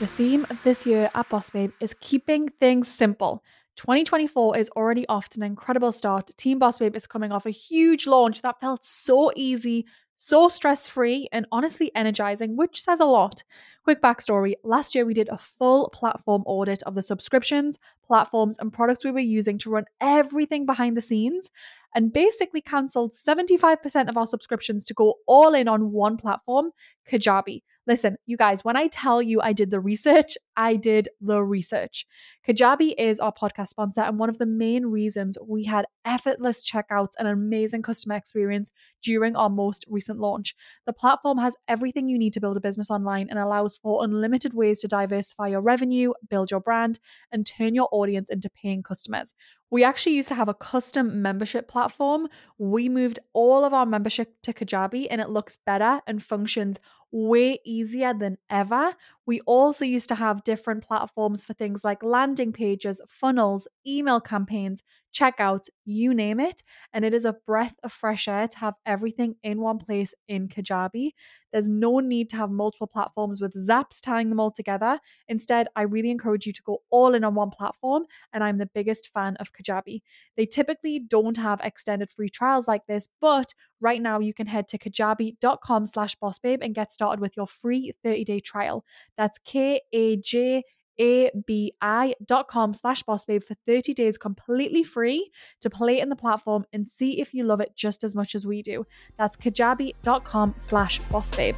The 0.00 0.06
theme 0.06 0.46
of 0.48 0.62
this 0.62 0.86
year 0.86 1.10
at 1.12 1.28
Boss 1.28 1.50
Babe 1.50 1.72
is 1.80 1.92
keeping 2.00 2.50
things 2.60 2.86
simple. 2.86 3.42
2024 3.78 4.58
is 4.58 4.68
already 4.70 5.06
off 5.06 5.28
to 5.28 5.38
an 5.38 5.44
incredible 5.44 5.92
start. 5.92 6.32
Team 6.36 6.58
Boss 6.58 6.78
Babe 6.78 6.96
is 6.96 7.06
coming 7.06 7.30
off 7.30 7.46
a 7.46 7.50
huge 7.50 8.08
launch 8.08 8.42
that 8.42 8.60
felt 8.60 8.84
so 8.84 9.30
easy, 9.36 9.86
so 10.16 10.48
stress 10.48 10.88
free, 10.88 11.28
and 11.30 11.46
honestly 11.52 11.92
energizing, 11.94 12.56
which 12.56 12.82
says 12.82 12.98
a 12.98 13.04
lot. 13.04 13.44
Quick 13.84 14.02
backstory 14.02 14.54
last 14.64 14.96
year, 14.96 15.06
we 15.06 15.14
did 15.14 15.28
a 15.28 15.38
full 15.38 15.90
platform 15.90 16.42
audit 16.44 16.82
of 16.82 16.96
the 16.96 17.02
subscriptions, 17.02 17.78
platforms, 18.04 18.58
and 18.58 18.72
products 18.72 19.04
we 19.04 19.12
were 19.12 19.20
using 19.20 19.58
to 19.58 19.70
run 19.70 19.84
everything 20.00 20.66
behind 20.66 20.96
the 20.96 21.00
scenes 21.00 21.48
and 21.94 22.12
basically 22.12 22.60
cancelled 22.60 23.12
75% 23.12 24.08
of 24.08 24.16
our 24.16 24.26
subscriptions 24.26 24.86
to 24.86 24.94
go 24.94 25.14
all 25.26 25.54
in 25.54 25.68
on 25.68 25.92
one 25.92 26.16
platform, 26.16 26.72
Kajabi. 27.08 27.62
Listen, 27.88 28.18
you 28.26 28.36
guys, 28.36 28.62
when 28.66 28.76
I 28.76 28.88
tell 28.88 29.22
you 29.22 29.40
I 29.40 29.54
did 29.54 29.70
the 29.70 29.80
research, 29.80 30.36
I 30.58 30.76
did 30.76 31.08
the 31.22 31.42
research. 31.42 32.04
Kajabi 32.46 32.92
is 32.98 33.18
our 33.18 33.32
podcast 33.32 33.68
sponsor 33.68 34.02
and 34.02 34.18
one 34.18 34.28
of 34.28 34.36
the 34.36 34.44
main 34.44 34.84
reasons 34.84 35.38
we 35.42 35.64
had 35.64 35.86
effortless 36.04 36.62
checkouts 36.62 37.12
and 37.18 37.26
amazing 37.26 37.80
customer 37.80 38.16
experience 38.16 38.70
during 39.02 39.36
our 39.36 39.48
most 39.48 39.86
recent 39.88 40.18
launch. 40.18 40.54
The 40.84 40.92
platform 40.92 41.38
has 41.38 41.56
everything 41.66 42.10
you 42.10 42.18
need 42.18 42.34
to 42.34 42.40
build 42.40 42.58
a 42.58 42.60
business 42.60 42.90
online 42.90 43.28
and 43.30 43.38
allows 43.38 43.78
for 43.78 44.04
unlimited 44.04 44.52
ways 44.52 44.80
to 44.80 44.88
diversify 44.88 45.48
your 45.48 45.62
revenue, 45.62 46.12
build 46.28 46.50
your 46.50 46.60
brand, 46.60 47.00
and 47.32 47.46
turn 47.46 47.74
your 47.74 47.88
audience 47.90 48.28
into 48.28 48.50
paying 48.50 48.82
customers. 48.82 49.32
We 49.70 49.84
actually 49.84 50.14
used 50.16 50.28
to 50.28 50.34
have 50.34 50.48
a 50.48 50.54
custom 50.54 51.20
membership 51.20 51.68
platform. 51.68 52.28
We 52.58 52.88
moved 52.88 53.18
all 53.34 53.64
of 53.64 53.74
our 53.74 53.84
membership 53.84 54.34
to 54.44 54.52
Kajabi 54.52 55.08
and 55.10 55.20
it 55.20 55.28
looks 55.28 55.56
better 55.56 56.00
and 56.06 56.22
functions 56.22 56.78
way 57.10 57.58
easier 57.64 58.14
than 58.14 58.38
ever. 58.50 58.94
We 59.26 59.40
also 59.40 59.84
used 59.84 60.08
to 60.08 60.14
have 60.14 60.44
different 60.44 60.84
platforms 60.84 61.44
for 61.44 61.54
things 61.54 61.84
like 61.84 62.02
landing 62.02 62.52
pages, 62.52 63.00
funnels, 63.06 63.66
email 63.86 64.20
campaigns, 64.20 64.82
checkouts, 65.14 65.68
you 65.84 66.14
name 66.14 66.40
it. 66.40 66.62
And 66.92 67.04
it 67.04 67.14
is 67.14 67.24
a 67.24 67.36
breath 67.46 67.76
of 67.82 67.92
fresh 67.92 68.28
air 68.28 68.48
to 68.48 68.58
have 68.58 68.74
everything 68.86 69.36
in 69.42 69.60
one 69.60 69.78
place 69.78 70.14
in 70.28 70.48
Kajabi. 70.48 71.12
There's 71.52 71.68
no 71.68 72.00
need 72.00 72.28
to 72.30 72.36
have 72.36 72.50
multiple 72.50 72.86
platforms 72.86 73.40
with 73.40 73.54
zaps 73.54 74.00
tying 74.02 74.28
them 74.28 74.40
all 74.40 74.50
together. 74.50 74.98
Instead, 75.28 75.68
I 75.76 75.82
really 75.82 76.10
encourage 76.10 76.46
you 76.46 76.52
to 76.52 76.62
go 76.62 76.82
all 76.90 77.14
in 77.14 77.24
on 77.24 77.34
one 77.34 77.50
platform, 77.50 78.04
and 78.32 78.44
I'm 78.44 78.58
the 78.58 78.68
biggest 78.74 79.08
fan 79.08 79.36
of 79.36 79.52
Kajabi. 79.52 80.02
They 80.36 80.46
typically 80.46 80.98
don't 80.98 81.36
have 81.36 81.60
extended 81.62 82.10
free 82.10 82.28
trials 82.28 82.68
like 82.68 82.86
this, 82.86 83.08
but 83.20 83.54
right 83.80 84.02
now 84.02 84.18
you 84.18 84.34
can 84.34 84.46
head 84.46 84.68
to 84.68 84.78
kajabi.com 84.78 85.86
slash 85.86 86.16
bossbabe 86.18 86.58
and 86.60 86.74
get 86.74 86.92
started 86.92 87.20
with 87.20 87.36
your 87.36 87.46
free 87.46 87.92
30-day 88.04 88.40
trial. 88.40 88.84
That's 89.16 89.38
K-A-J 89.38 90.64
abi.com 91.00 92.74
slash 92.74 93.02
bossbabe 93.04 93.44
for 93.44 93.54
30 93.66 93.94
days 93.94 94.18
completely 94.18 94.82
free 94.82 95.30
to 95.60 95.70
play 95.70 96.00
in 96.00 96.08
the 96.08 96.16
platform 96.16 96.64
and 96.72 96.86
see 96.86 97.20
if 97.20 97.32
you 97.34 97.44
love 97.44 97.60
it 97.60 97.74
just 97.76 98.04
as 98.04 98.14
much 98.14 98.34
as 98.34 98.46
we 98.46 98.62
do. 98.62 98.86
That's 99.16 99.36
kajabi.com 99.36 100.54
slash 100.58 101.00
bossbabe. 101.02 101.56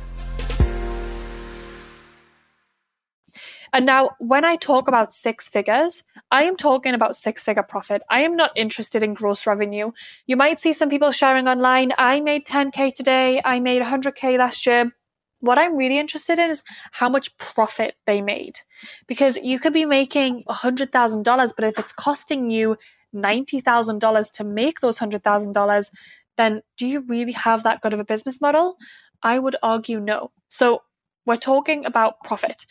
And 3.73 3.87
now, 3.87 4.11
when 4.19 4.45
I 4.45 4.57
talk 4.57 4.89
about 4.89 5.13
six 5.13 5.49
figures, 5.49 6.03
I 6.31 6.45
am 6.45 6.57
talking 6.57 6.95
about 6.95 7.15
six 7.15 7.45
figure 7.45 7.63
profit. 7.63 8.03
I 8.11 8.23
am 8.23 8.35
not 8.35 8.51
interested 8.57 9.03
in 9.03 9.15
gross 9.15 9.47
revenue. 9.47 9.93
You 10.27 10.37
might 10.37 10.59
see 10.59 10.73
some 10.73 10.89
people 10.89 11.13
sharing 11.13 11.47
online, 11.47 11.93
I 11.97 12.21
made 12.21 12.47
10K 12.47 12.93
today, 12.93 13.41
I 13.45 13.61
made 13.61 13.83
100K 13.83 14.39
last 14.39 14.67
year. 14.67 14.93
What 15.41 15.59
I'm 15.59 15.77
really 15.77 15.99
interested 15.99 16.39
in 16.39 16.51
is 16.51 16.63
how 16.93 17.09
much 17.09 17.37
profit 17.39 17.97
they 18.07 18.23
made. 18.23 18.61
Because 19.07 19.37
you 19.39 19.59
could 19.59 19.73
be 19.73 19.85
making 19.85 20.45
$100,000, 20.49 21.53
but 21.57 21.65
if 21.65 21.79
it's 21.79 21.93
costing 21.93 22.51
you 22.51 22.77
$90,000 23.15 24.33
to 24.35 24.45
make 24.45 24.81
those 24.81 24.99
$100,000, 24.99 25.91
then 26.37 26.63
do 26.77 26.87
you 26.87 27.01
really 27.01 27.33
have 27.33 27.63
that 27.63 27.81
good 27.81 27.93
of 27.93 28.01
a 28.01 28.05
business 28.05 28.41
model? 28.41 28.77
I 29.23 29.39
would 29.39 29.57
argue 29.63 30.01
no. 30.01 30.31
So 30.49 30.83
we're 31.27 31.37
talking 31.37 31.85
about 31.85 32.23
profit. 32.25 32.65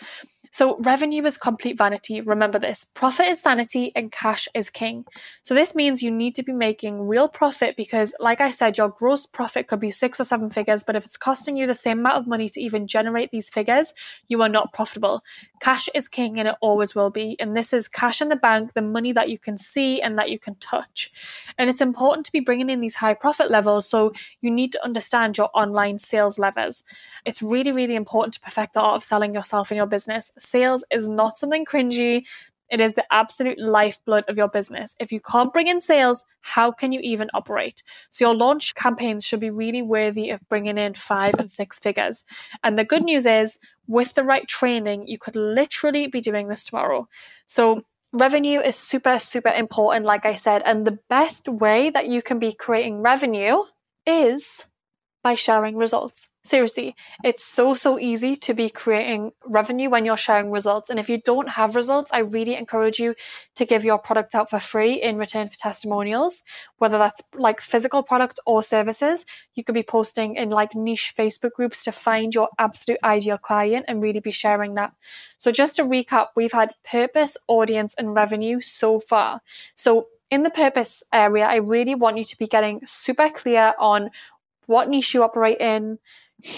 So, 0.51 0.77
revenue 0.79 1.23
is 1.25 1.37
complete 1.37 1.77
vanity. 1.77 2.21
Remember 2.21 2.59
this 2.59 2.85
profit 2.85 3.27
is 3.27 3.41
sanity 3.41 3.91
and 3.95 4.11
cash 4.11 4.47
is 4.53 4.69
king. 4.69 5.05
So, 5.43 5.53
this 5.53 5.75
means 5.75 6.01
you 6.01 6.11
need 6.11 6.35
to 6.35 6.43
be 6.43 6.53
making 6.53 7.07
real 7.07 7.27
profit 7.27 7.75
because, 7.75 8.13
like 8.19 8.41
I 8.41 8.49
said, 8.49 8.77
your 8.77 8.89
gross 8.89 9.25
profit 9.25 9.67
could 9.67 9.79
be 9.79 9.91
six 9.91 10.19
or 10.19 10.23
seven 10.23 10.49
figures, 10.49 10.83
but 10.83 10.95
if 10.95 11.05
it's 11.05 11.17
costing 11.17 11.57
you 11.57 11.67
the 11.67 11.75
same 11.75 11.99
amount 11.99 12.17
of 12.17 12.27
money 12.27 12.49
to 12.49 12.61
even 12.61 12.87
generate 12.87 13.31
these 13.31 13.49
figures, 13.49 13.93
you 14.27 14.41
are 14.41 14.49
not 14.49 14.73
profitable. 14.73 15.23
Cash 15.59 15.89
is 15.93 16.07
king 16.07 16.39
and 16.39 16.47
it 16.47 16.55
always 16.61 16.95
will 16.95 17.09
be. 17.09 17.37
And 17.39 17.55
this 17.55 17.73
is 17.73 17.87
cash 17.87 18.21
in 18.21 18.29
the 18.29 18.35
bank, 18.35 18.73
the 18.73 18.81
money 18.81 19.11
that 19.13 19.29
you 19.29 19.37
can 19.37 19.57
see 19.57 20.01
and 20.01 20.17
that 20.17 20.29
you 20.29 20.39
can 20.39 20.55
touch. 20.55 21.11
And 21.57 21.69
it's 21.69 21.81
important 21.81 22.25
to 22.25 22.31
be 22.31 22.39
bringing 22.39 22.69
in 22.69 22.81
these 22.81 22.95
high 22.95 23.13
profit 23.13 23.51
levels. 23.51 23.87
So, 23.87 24.13
you 24.41 24.51
need 24.51 24.71
to 24.71 24.83
understand 24.83 25.37
your 25.37 25.49
online 25.53 25.99
sales 25.99 26.39
levers. 26.39 26.83
It's 27.25 27.41
really, 27.41 27.71
really 27.71 27.95
important 27.95 28.33
to 28.35 28.39
perfect 28.39 28.73
the 28.73 28.81
art 28.81 28.95
of 28.95 29.03
selling 29.03 29.33
yourself 29.33 29.71
in 29.71 29.77
your 29.77 29.85
business 29.85 30.31
sales 30.37 30.85
is 30.91 31.07
not 31.07 31.37
something 31.37 31.65
cringy. 31.65 32.25
It 32.69 32.79
is 32.79 32.95
the 32.95 33.05
absolute 33.11 33.59
lifeblood 33.59 34.25
of 34.27 34.37
your 34.37 34.47
business. 34.47 34.95
If 34.99 35.11
you 35.11 35.19
can't 35.19 35.51
bring 35.51 35.67
in 35.67 35.79
sales, 35.79 36.25
how 36.41 36.71
can 36.71 36.91
you 36.91 36.99
even 37.01 37.29
operate? 37.33 37.83
So, 38.09 38.25
your 38.25 38.35
launch 38.35 38.75
campaigns 38.75 39.25
should 39.25 39.39
be 39.39 39.49
really 39.49 39.81
worthy 39.81 40.29
of 40.29 40.47
bringing 40.49 40.77
in 40.77 40.93
five 40.93 41.35
and 41.39 41.49
six 41.49 41.79
figures. 41.79 42.23
And 42.63 42.77
the 42.77 42.85
good 42.85 43.03
news 43.03 43.25
is, 43.25 43.59
with 43.87 44.13
the 44.13 44.23
right 44.23 44.47
training, 44.47 45.07
you 45.07 45.17
could 45.17 45.35
literally 45.35 46.07
be 46.07 46.21
doing 46.21 46.47
this 46.47 46.65
tomorrow. 46.65 47.07
So, 47.45 47.83
revenue 48.11 48.59
is 48.59 48.75
super, 48.75 49.19
super 49.19 49.49
important, 49.49 50.05
like 50.05 50.25
I 50.25 50.35
said. 50.35 50.61
And 50.65 50.85
the 50.85 50.99
best 51.09 51.47
way 51.47 51.89
that 51.89 52.07
you 52.07 52.21
can 52.21 52.39
be 52.39 52.53
creating 52.53 53.01
revenue 53.01 53.63
is 54.05 54.65
by 55.23 55.35
sharing 55.35 55.75
results. 55.75 56.29
Seriously, 56.45 56.95
it's 57.23 57.43
so, 57.43 57.73
so 57.73 57.99
easy 57.99 58.35
to 58.37 58.53
be 58.53 58.69
creating 58.69 59.33
revenue 59.45 59.89
when 59.89 60.05
you're 60.05 60.17
sharing 60.17 60.49
results. 60.51 60.89
And 60.89 60.97
if 60.97 61.09
you 61.09 61.19
don't 61.19 61.49
have 61.49 61.75
results, 61.75 62.11
I 62.13 62.19
really 62.19 62.55
encourage 62.55 62.97
you 62.97 63.13
to 63.55 63.65
give 63.65 63.83
your 63.83 63.99
product 63.99 64.33
out 64.33 64.49
for 64.49 64.59
free 64.59 64.93
in 64.93 65.17
return 65.17 65.49
for 65.49 65.57
testimonials, 65.57 66.41
whether 66.77 66.97
that's 66.97 67.21
like 67.35 67.59
physical 67.59 68.03
product 68.03 68.39
or 68.45 68.63
services. 68.63 69.25
You 69.53 69.63
could 69.65 69.75
be 69.75 69.83
posting 69.83 70.37
in 70.37 70.49
like 70.49 70.73
niche 70.73 71.13
Facebook 71.15 71.51
groups 71.51 71.83
to 71.83 71.91
find 71.91 72.33
your 72.33 72.47
absolute 72.57 72.99
ideal 73.03 73.37
client 73.37 73.85
and 73.89 74.01
really 74.01 74.21
be 74.21 74.31
sharing 74.31 74.75
that. 74.75 74.93
So, 75.37 75.51
just 75.51 75.75
to 75.75 75.83
recap, 75.83 76.27
we've 76.35 76.53
had 76.53 76.71
purpose, 76.89 77.35
audience, 77.47 77.93
and 77.95 78.15
revenue 78.15 78.61
so 78.61 78.99
far. 78.99 79.41
So, 79.75 80.07
in 80.31 80.43
the 80.43 80.49
purpose 80.49 81.03
area, 81.11 81.45
I 81.45 81.57
really 81.57 81.95
want 81.95 82.17
you 82.17 82.23
to 82.23 82.37
be 82.37 82.47
getting 82.47 82.81
super 82.85 83.29
clear 83.29 83.73
on 83.79 84.11
what 84.69 84.87
niche 84.87 85.15
you 85.15 85.23
operate 85.23 85.59
in, 85.59 85.97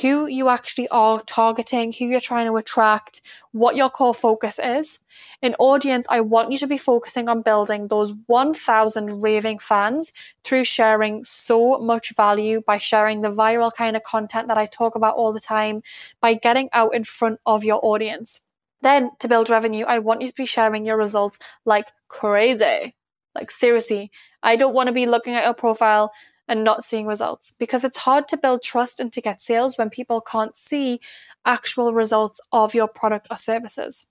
who 0.01 0.27
you 0.27 0.49
actually 0.49 0.87
are 0.89 1.23
targeting, 1.23 1.93
who 1.93 2.05
you're 2.05 2.19
trying 2.19 2.45
to 2.45 2.57
attract, 2.57 3.21
what 3.51 3.77
your 3.77 3.89
core 3.89 4.13
focus 4.13 4.59
is. 4.61 4.99
In 5.41 5.55
audience, 5.59 6.05
I 6.09 6.19
want 6.19 6.51
you 6.51 6.57
to 6.57 6.67
be 6.67 6.77
focusing 6.77 7.29
on 7.29 7.41
building 7.41 7.87
those 7.87 8.13
1,000 8.27 9.23
raving 9.23 9.59
fans 9.59 10.11
through 10.43 10.65
sharing 10.65 11.23
so 11.23 11.79
much 11.79 12.13
value, 12.15 12.61
by 12.61 12.77
sharing 12.77 13.21
the 13.21 13.31
viral 13.31 13.73
kind 13.73 13.95
of 13.95 14.03
content 14.03 14.49
that 14.49 14.57
I 14.57 14.65
talk 14.65 14.95
about 14.95 15.15
all 15.15 15.31
the 15.31 15.39
time, 15.39 15.81
by 16.19 16.33
getting 16.33 16.67
out 16.73 16.93
in 16.93 17.05
front 17.05 17.39
of 17.45 17.63
your 17.63 17.79
audience. 17.81 18.41
Then, 18.81 19.11
to 19.19 19.29
build 19.29 19.49
revenue, 19.49 19.85
I 19.85 19.99
want 19.99 20.21
you 20.21 20.27
to 20.27 20.33
be 20.33 20.45
sharing 20.45 20.85
your 20.85 20.97
results 20.97 21.39
like 21.63 21.87
crazy. 22.09 22.93
Like, 23.33 23.51
seriously, 23.51 24.11
I 24.43 24.57
don't 24.57 24.75
want 24.75 24.87
to 24.87 24.93
be 24.93 25.05
looking 25.05 25.33
at 25.33 25.45
your 25.45 25.53
profile 25.53 26.11
and 26.51 26.65
not 26.65 26.83
seeing 26.83 27.07
results 27.07 27.53
because 27.57 27.85
it's 27.85 27.97
hard 27.97 28.27
to 28.27 28.37
build 28.37 28.61
trust 28.61 28.99
and 28.99 29.11
to 29.13 29.21
get 29.21 29.41
sales 29.41 29.77
when 29.77 29.89
people 29.89 30.19
can't 30.19 30.55
see 30.55 30.99
actual 31.45 31.93
results 31.93 32.41
of 32.51 32.75
your 32.75 32.89
product 32.89 33.27
or 33.31 33.37
services. 33.37 34.05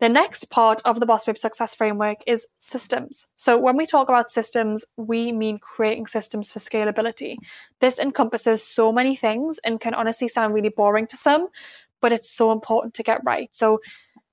The 0.00 0.08
next 0.08 0.50
part 0.50 0.82
of 0.84 0.98
the 0.98 1.06
Boss 1.06 1.26
Babe 1.26 1.36
Success 1.36 1.74
Framework 1.74 2.18
is 2.26 2.46
systems. 2.58 3.26
So, 3.36 3.56
when 3.56 3.76
we 3.76 3.86
talk 3.86 4.08
about 4.08 4.32
systems, 4.32 4.84
we 4.96 5.30
mean 5.30 5.58
creating 5.58 6.06
systems 6.06 6.50
for 6.50 6.58
scalability. 6.58 7.36
This 7.80 7.98
encompasses 7.98 8.66
so 8.66 8.90
many 8.90 9.14
things 9.14 9.60
and 9.64 9.78
can 9.80 9.94
honestly 9.94 10.26
sound 10.26 10.54
really 10.54 10.70
boring 10.70 11.06
to 11.08 11.16
some, 11.16 11.48
but 12.00 12.12
it's 12.12 12.30
so 12.30 12.50
important 12.50 12.94
to 12.94 13.04
get 13.04 13.20
right. 13.24 13.54
So, 13.54 13.80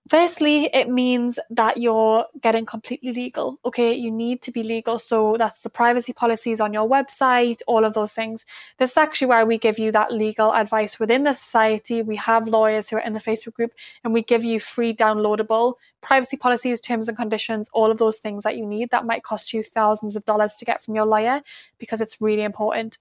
Firstly, 0.08 0.70
it 0.74 0.90
means 0.90 1.38
that 1.50 1.78
you're 1.78 2.26
getting 2.42 2.66
completely 2.66 3.12
legal. 3.12 3.60
Okay, 3.66 3.94
you 3.94 4.10
need 4.10 4.42
to 4.44 4.52
be 4.52 4.64
legal. 4.64 5.00
So 5.00 5.36
that's 5.38 5.64
the 5.64 5.70
privacy 5.70 6.14
policies 6.14 6.62
on 6.62 6.72
your 6.72 6.88
website, 6.88 7.62
all 7.68 7.84
of 7.84 7.94
those 7.94 8.14
things. 8.14 8.46
This 8.78 8.92
is 8.92 8.98
actually 8.98 9.28
where 9.28 9.46
we 9.46 9.58
give 9.58 9.78
you 9.78 9.92
that 9.92 10.14
legal 10.14 10.54
advice 10.54 10.98
within 10.98 11.24
the 11.24 11.34
society. 11.34 12.02
We 12.04 12.16
have 12.18 12.48
lawyers 12.48 12.90
who 12.90 12.98
are 12.98 13.02
in 13.02 13.14
the 13.14 13.20
Facebook 13.20 13.54
group 13.54 13.74
and 14.04 14.14
we 14.14 14.22
give 14.22 14.46
you 14.46 14.60
free 14.62 14.96
downloadable 14.96 15.74
privacy 16.00 16.38
policies, 16.38 16.80
terms 16.80 17.10
and 17.10 17.18
conditions, 17.18 17.70
all 17.74 17.92
of 17.92 17.98
those 17.98 18.20
things 18.20 18.44
that 18.44 18.56
you 18.56 18.66
need 18.66 18.92
that 18.92 19.06
might 19.06 19.24
cost 19.24 19.52
you 19.52 19.62
thousands 19.62 20.16
of 20.16 20.24
dollars 20.26 20.56
to 20.56 20.66
get 20.66 20.82
from 20.82 20.96
your 20.96 21.06
lawyer 21.06 21.42
because 21.80 22.00
it's 22.00 22.22
really 22.22 22.44
important. 22.44 22.98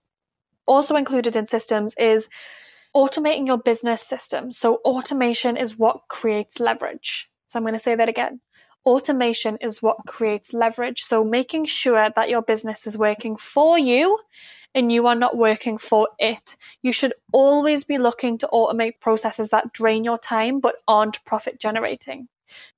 Also 0.67 0.97
included 0.97 1.37
in 1.37 1.47
systems 1.47 1.95
is 1.99 2.29
automating 2.97 3.47
your 3.47 3.59
business 3.59 4.01
system. 4.01 4.51
So, 4.51 4.77
automation 4.77 5.57
is 5.57 5.79
what 5.79 6.09
creates 6.09 6.59
leverage. 6.59 7.31
So, 7.47 7.59
I'm 7.59 7.63
going 7.63 7.75
to 7.75 7.79
say 7.79 7.95
that 7.95 8.09
again. 8.09 8.41
Automation 8.87 9.59
is 9.61 9.83
what 9.83 9.99
creates 10.07 10.55
leverage. 10.55 11.03
So, 11.03 11.23
making 11.23 11.67
sure 11.67 12.09
that 12.17 12.31
your 12.31 12.43
business 12.43 12.87
is 12.87 12.97
working 12.97 13.37
for 13.37 13.79
you 13.79 14.19
and 14.75 14.91
you 14.91 15.07
are 15.07 15.15
not 15.15 15.37
working 15.37 15.77
for 15.77 16.09
it. 16.19 16.57
You 16.83 16.93
should 16.93 17.13
always 17.33 17.85
be 17.85 17.99
looking 17.99 18.39
to 18.39 18.49
automate 18.53 19.01
processes 19.01 19.51
that 19.51 19.73
drain 19.75 20.03
your 20.03 20.19
time 20.19 20.61
but 20.61 20.77
aren't 20.89 21.25
profit 21.27 21.61
generating. 21.61 22.29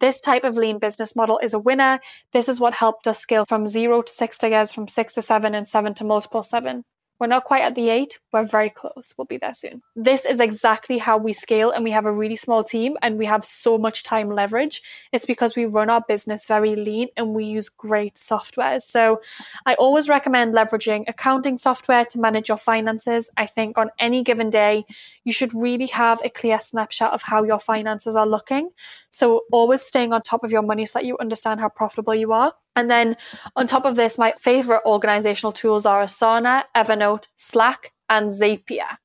This 0.01 0.21
type 0.21 0.45
of 0.45 0.57
lean 0.57 0.79
business 0.79 1.15
model 1.15 1.39
is 1.39 1.55
a 1.55 1.59
winner. 1.59 2.01
This 2.33 2.49
is 2.49 2.59
what 2.59 2.75
helped 2.75 3.07
us 3.07 3.19
scale 3.19 3.45
from 3.49 3.67
zero 3.67 4.03
to 4.03 4.13
six 4.13 4.39
figures, 4.39 4.73
from 4.73 4.89
six 4.89 5.15
to 5.15 5.23
seven, 5.23 5.55
and 5.55 5.69
seven 5.69 5.95
to 5.95 6.05
multiple 6.05 6.43
seven. 6.43 6.85
We're 7.19 7.27
not 7.27 7.45
quite 7.45 7.63
at 7.63 7.75
the 7.75 7.91
eight. 7.91 8.19
We're 8.33 8.45
very 8.45 8.71
close. 8.71 9.15
We'll 9.17 9.25
be 9.25 9.39
there 9.39 9.55
soon. 9.55 9.83
This 9.97 10.25
is 10.25 10.41
exactly 10.41 10.99
how 10.99 11.19
we 11.19 11.33
scale, 11.33 11.71
and 11.71 11.85
we 11.85 11.91
have 11.91 12.07
a 12.07 12.13
really 12.13 12.37
small 12.37 12.63
team 12.63 12.97
and 13.03 13.19
we 13.19 13.27
have 13.27 13.45
so 13.45 13.79
much 13.79 14.03
time 14.03 14.31
leverage. 14.31 14.83
It's 15.13 15.27
because 15.27 15.57
we 15.57 15.65
run 15.65 15.91
our 15.91 16.03
business 16.07 16.47
very 16.47 16.77
lean 16.77 17.09
and 17.17 17.35
we 17.35 17.45
use 17.45 17.69
great 17.69 18.17
software. 18.17 18.79
So 18.81 19.21
I 19.67 19.75
always 19.75 20.09
recommend 20.09 20.55
leveraging 20.55 21.05
accounting 21.09 21.59
software 21.59 22.05
to 22.07 22.21
manage 22.21 22.49
your 22.49 22.59
finances. 22.59 23.31
I 23.37 23.47
think 23.47 23.79
on 23.79 23.91
any 23.99 24.23
given 24.23 24.51
day, 24.51 24.85
you 25.25 25.33
should 25.33 25.53
really 25.55 25.87
have 25.87 26.21
a 26.25 26.31
clear 26.31 26.59
snapshot 26.59 27.13
of 27.13 27.23
how 27.23 27.45
your 27.45 27.59
finances 27.59 28.17
are 28.17 28.27
looking. 28.27 28.71
So 29.11 29.45
always 29.53 29.83
staying 29.83 30.13
on 30.13 30.23
top 30.23 30.45
of 30.45 30.53
your 30.53 30.63
money 30.63 30.87
so 30.87 30.99
that 30.99 31.07
you 31.07 31.17
understand 31.19 31.61
how 31.61 31.69
profitable 31.69 32.15
you 32.15 32.33
are. 32.33 32.55
And 32.79 32.89
then 32.89 33.17
on 33.57 33.67
top 33.67 33.85
of 33.85 33.97
this, 33.97 34.17
my 34.19 34.31
favorite 34.31 34.83
organizational 34.87 35.51
tools 35.51 35.85
are 35.85 36.05
Asana, 36.05 36.63
Evernote, 36.77 37.25
Slack, 37.35 37.93
and 38.09 38.31
Zapier. 38.31 38.99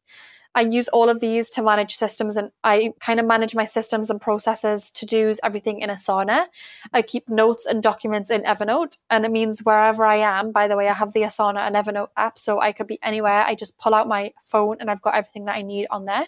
I 0.56 0.62
use 0.62 0.88
all 0.90 1.10
of 1.10 1.20
these 1.20 1.50
to 1.52 1.64
manage 1.64 1.96
systems 1.96 2.38
and 2.38 2.52
I 2.64 2.94
kind 3.00 3.20
of 3.20 3.26
manage 3.26 3.56
my 3.56 3.66
systems 3.66 4.10
and 4.10 4.22
processes, 4.22 4.92
to 4.92 5.06
do's, 5.06 5.40
everything 5.44 5.80
in 5.80 5.90
Asana. 5.90 6.46
I 6.94 7.02
keep 7.02 7.28
notes 7.28 7.66
and 7.66 7.82
documents 7.82 8.30
in 8.30 8.44
Evernote. 8.44 8.98
And 9.10 9.26
it 9.26 9.32
means 9.32 9.62
wherever 9.62 10.06
I 10.06 10.18
am, 10.18 10.52
by 10.52 10.68
the 10.68 10.78
way, 10.78 10.88
I 10.88 10.94
have 10.94 11.14
the 11.14 11.22
Asana 11.22 11.60
and 11.60 11.76
Evernote 11.76 12.10
app. 12.18 12.38
So 12.38 12.60
I 12.60 12.72
could 12.72 12.88
be 12.88 13.00
anywhere. 13.02 13.44
I 13.46 13.56
just 13.56 13.78
pull 13.78 13.94
out 13.94 14.08
my 14.08 14.34
phone 14.44 14.78
and 14.80 14.92
I've 14.92 15.02
got 15.02 15.16
everything 15.16 15.46
that 15.46 15.56
I 15.56 15.64
need 15.64 15.88
on 15.90 16.06
there. 16.06 16.26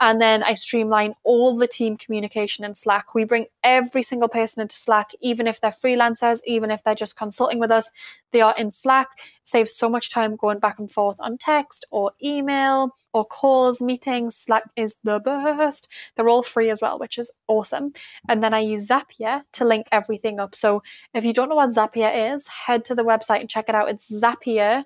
And 0.00 0.20
then 0.20 0.44
I 0.44 0.54
streamline 0.54 1.14
all 1.24 1.56
the 1.56 1.66
team 1.66 1.96
communication 1.96 2.64
in 2.64 2.74
Slack. 2.74 3.14
We 3.14 3.24
bring 3.24 3.46
every 3.64 4.02
single 4.02 4.28
person 4.28 4.62
into 4.62 4.76
Slack, 4.76 5.10
even 5.20 5.48
if 5.48 5.60
they're 5.60 5.70
freelancers, 5.70 6.40
even 6.46 6.70
if 6.70 6.84
they're 6.84 6.94
just 6.94 7.16
consulting 7.16 7.58
with 7.58 7.72
us, 7.72 7.90
they 8.30 8.40
are 8.40 8.54
in 8.56 8.70
Slack. 8.70 9.08
It 9.48 9.50
saves 9.50 9.74
so 9.74 9.88
much 9.88 10.10
time 10.10 10.36
going 10.36 10.58
back 10.58 10.78
and 10.78 10.92
forth 10.92 11.16
on 11.20 11.38
text 11.38 11.86
or 11.90 12.12
email 12.22 12.94
or 13.14 13.24
calls, 13.24 13.80
meetings. 13.80 14.36
Slack 14.36 14.64
is 14.76 14.98
the 15.04 15.20
best. 15.20 15.88
They're 16.14 16.28
all 16.28 16.42
free 16.42 16.68
as 16.68 16.82
well, 16.82 16.98
which 16.98 17.16
is 17.16 17.30
awesome. 17.46 17.94
And 18.28 18.44
then 18.44 18.52
I 18.52 18.58
use 18.58 18.86
Zapier 18.86 19.44
to 19.54 19.64
link 19.64 19.86
everything 19.90 20.38
up. 20.38 20.54
So 20.54 20.82
if 21.14 21.24
you 21.24 21.32
don't 21.32 21.48
know 21.48 21.54
what 21.54 21.70
Zapier 21.70 22.34
is, 22.34 22.46
head 22.46 22.84
to 22.84 22.94
the 22.94 23.04
website 23.04 23.40
and 23.40 23.48
check 23.48 23.70
it 23.70 23.74
out. 23.74 23.88
It's 23.88 24.12
Zapier 24.12 24.84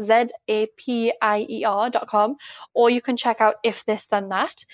Z-A-P-I-E-R 0.00 1.90
dot 1.90 2.06
com, 2.08 2.36
or 2.74 2.90
you 2.90 3.00
can 3.00 3.16
check 3.16 3.40
out 3.40 3.54
if 3.64 3.84
this 3.84 4.06
then 4.06 4.28
that. 4.28 4.64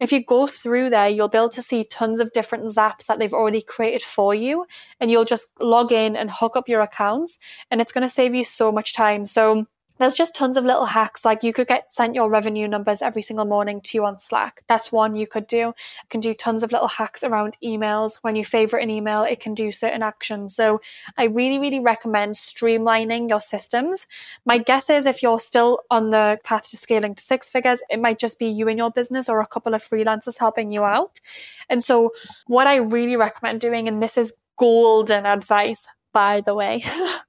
If 0.00 0.12
you 0.12 0.24
go 0.24 0.46
through 0.46 0.90
there, 0.90 1.08
you'll 1.08 1.28
be 1.28 1.38
able 1.38 1.48
to 1.50 1.62
see 1.62 1.84
tons 1.84 2.20
of 2.20 2.32
different 2.32 2.64
zaps 2.64 3.06
that 3.06 3.18
they've 3.18 3.32
already 3.32 3.62
created 3.62 4.02
for 4.02 4.34
you, 4.34 4.66
and 5.00 5.10
you'll 5.10 5.24
just 5.24 5.48
log 5.60 5.92
in 5.92 6.16
and 6.16 6.30
hook 6.30 6.56
up 6.56 6.68
your 6.68 6.80
accounts, 6.80 7.38
and 7.70 7.80
it's 7.80 7.92
going 7.92 8.02
to 8.02 8.08
save 8.08 8.34
you 8.34 8.44
so 8.44 8.72
much 8.72 8.94
time. 8.94 9.26
So 9.26 9.66
there's 9.98 10.14
just 10.14 10.34
tons 10.34 10.56
of 10.56 10.64
little 10.64 10.86
hacks. 10.86 11.24
Like 11.24 11.42
you 11.42 11.52
could 11.52 11.68
get 11.68 11.90
sent 11.90 12.14
your 12.14 12.28
revenue 12.28 12.68
numbers 12.68 13.02
every 13.02 13.22
single 13.22 13.44
morning 13.44 13.80
to 13.80 13.98
you 13.98 14.04
on 14.04 14.18
Slack. 14.18 14.62
That's 14.66 14.92
one 14.92 15.16
you 15.16 15.26
could 15.26 15.46
do. 15.46 15.56
You 15.56 15.74
can 16.10 16.20
do 16.20 16.34
tons 16.34 16.62
of 16.62 16.72
little 16.72 16.88
hacks 16.88 17.24
around 17.24 17.56
emails. 17.64 18.18
When 18.22 18.36
you 18.36 18.44
favorite 18.44 18.82
an 18.82 18.90
email, 18.90 19.22
it 19.22 19.40
can 19.40 19.54
do 19.54 19.72
certain 19.72 20.02
actions. 20.02 20.54
So 20.54 20.80
I 21.16 21.24
really, 21.24 21.58
really 21.58 21.80
recommend 21.80 22.34
streamlining 22.34 23.28
your 23.28 23.40
systems. 23.40 24.06
My 24.44 24.58
guess 24.58 24.90
is 24.90 25.06
if 25.06 25.22
you're 25.22 25.40
still 25.40 25.80
on 25.90 26.10
the 26.10 26.38
path 26.44 26.68
to 26.70 26.76
scaling 26.76 27.14
to 27.14 27.22
six 27.22 27.50
figures, 27.50 27.82
it 27.90 28.00
might 28.00 28.18
just 28.18 28.38
be 28.38 28.46
you 28.46 28.68
and 28.68 28.78
your 28.78 28.90
business 28.90 29.28
or 29.28 29.40
a 29.40 29.46
couple 29.46 29.74
of 29.74 29.82
freelancers 29.82 30.38
helping 30.38 30.70
you 30.70 30.84
out. 30.84 31.20
And 31.68 31.82
so 31.82 32.12
what 32.46 32.66
I 32.66 32.76
really 32.76 33.16
recommend 33.16 33.60
doing, 33.60 33.88
and 33.88 34.02
this 34.02 34.16
is 34.16 34.34
golden 34.56 35.26
advice, 35.26 35.88
by 36.12 36.40
the 36.40 36.54
way, 36.54 36.82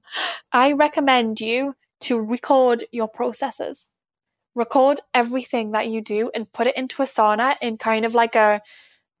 I 0.52 0.72
recommend 0.72 1.40
you 1.40 1.74
to 2.00 2.20
record 2.20 2.84
your 2.92 3.08
processes. 3.08 3.88
Record 4.54 5.00
everything 5.14 5.72
that 5.72 5.88
you 5.88 6.00
do 6.00 6.30
and 6.34 6.52
put 6.52 6.66
it 6.66 6.76
into 6.76 7.02
Asana 7.02 7.56
in 7.60 7.78
kind 7.78 8.04
of 8.04 8.14
like 8.14 8.34
a 8.34 8.60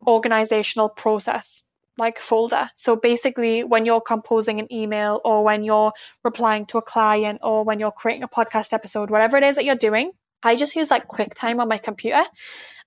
organizational 0.06 0.88
process 0.88 1.62
like 1.98 2.18
folder. 2.18 2.70
So 2.76 2.96
basically 2.96 3.64
when 3.64 3.84
you're 3.84 4.00
composing 4.00 4.60
an 4.60 4.72
email 4.72 5.20
or 5.24 5.44
when 5.44 5.64
you're 5.64 5.92
replying 6.24 6.64
to 6.66 6.78
a 6.78 6.82
client 6.82 7.40
or 7.42 7.64
when 7.64 7.80
you're 7.80 7.90
creating 7.90 8.22
a 8.22 8.28
podcast 8.28 8.72
episode, 8.72 9.10
whatever 9.10 9.36
it 9.36 9.42
is 9.42 9.56
that 9.56 9.64
you're 9.64 9.74
doing, 9.74 10.12
I 10.42 10.54
just 10.54 10.76
use 10.76 10.90
like 10.90 11.08
QuickTime 11.08 11.60
on 11.60 11.68
my 11.68 11.78
computer 11.78 12.22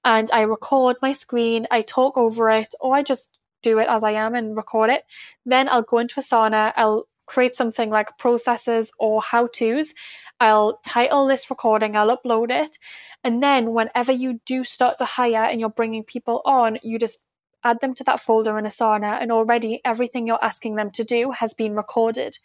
and 0.04 0.30
I 0.32 0.41
record 0.41 0.95
my 1.01 1.12
screen, 1.12 1.67
I 1.69 1.82
talk 1.82 2.17
over 2.17 2.49
it, 2.49 2.73
or 2.80 2.95
I 2.95 3.04
just 3.04 3.30
do 3.62 3.77
it 3.80 3.88
as 3.88 4.04
I 4.04 4.12
am 4.12 4.34
and 4.34 4.56
record 4.58 4.89
it. 4.89 5.04
Then 5.45 5.69
I'll 5.69 5.84
go 5.84 5.99
into 5.99 6.19
Asana, 6.19 6.73
I'll 6.75 7.08
create 7.32 7.56
something 7.56 7.89
like 7.89 8.17
processes 8.17 8.91
or 9.00 9.22
how 9.22 9.48
to's. 9.48 9.94
I'll 10.41 10.80
title 10.86 11.28
this 11.28 11.50
recording, 11.50 11.96
I'll 11.96 12.17
upload 12.17 12.52
it. 12.52 12.78
And 13.24 13.41
then 13.41 13.74
whenever 13.74 14.12
you 14.12 14.41
do 14.46 14.65
start 14.65 14.98
to 15.00 15.06
hire 15.06 15.44
and 15.44 15.60
you're 15.60 15.70
bringing 15.70 16.04
people 16.04 16.41
on, 16.44 16.78
you 16.84 17.00
just 17.00 17.24
add 17.63 17.80
them 17.80 17.94
to 17.94 18.04
that 18.04 18.20
folder 18.20 18.58
in 18.58 18.65
Asana. 18.65 19.22
And 19.22 19.32
already 19.32 19.80
everything 19.86 20.28
you're 20.28 20.44
asking 20.44 20.76
them 20.76 20.91
to 20.91 21.06
do 21.06 21.32
has 21.32 21.54
been 21.54 21.74
recorded. 21.74 22.38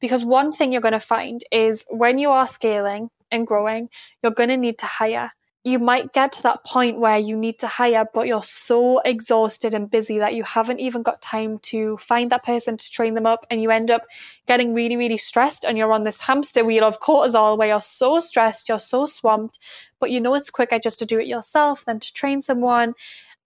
Because 0.00 0.24
one 0.24 0.50
thing 0.50 0.72
you're 0.72 0.80
going 0.80 0.92
to 0.92 1.00
find 1.00 1.42
is 1.52 1.86
when 1.88 2.18
you 2.18 2.30
are 2.30 2.46
scaling 2.46 3.10
and 3.30 3.46
growing, 3.46 3.88
you're 4.22 4.32
going 4.32 4.48
to 4.48 4.56
need 4.56 4.78
to 4.78 4.86
hire 4.86 5.30
you 5.64 5.78
might 5.78 6.12
get 6.12 6.30
to 6.32 6.42
that 6.42 6.62
point 6.64 7.00
where 7.00 7.16
you 7.16 7.34
need 7.34 7.58
to 7.60 7.66
hire, 7.66 8.06
but 8.12 8.26
you're 8.26 8.42
so 8.42 8.98
exhausted 8.98 9.72
and 9.72 9.90
busy 9.90 10.18
that 10.18 10.34
you 10.34 10.44
haven't 10.44 10.78
even 10.78 11.02
got 11.02 11.22
time 11.22 11.58
to 11.60 11.96
find 11.96 12.30
that 12.30 12.44
person 12.44 12.76
to 12.76 12.90
train 12.90 13.14
them 13.14 13.24
up. 13.24 13.46
And 13.50 13.62
you 13.62 13.70
end 13.70 13.90
up 13.90 14.02
getting 14.46 14.74
really, 14.74 14.98
really 14.98 15.16
stressed. 15.16 15.64
And 15.64 15.78
you're 15.78 15.92
on 15.92 16.04
this 16.04 16.20
hamster 16.20 16.66
wheel 16.66 16.84
of 16.84 17.00
cortisol 17.00 17.56
where 17.56 17.68
you're 17.68 17.80
so 17.80 18.20
stressed, 18.20 18.68
you're 18.68 18.78
so 18.78 19.06
swamped, 19.06 19.58
but 19.98 20.10
you 20.10 20.20
know 20.20 20.34
it's 20.34 20.50
quicker 20.50 20.78
just 20.78 20.98
to 20.98 21.06
do 21.06 21.18
it 21.18 21.26
yourself 21.26 21.86
than 21.86 21.98
to 21.98 22.12
train 22.12 22.42
someone. 22.42 22.92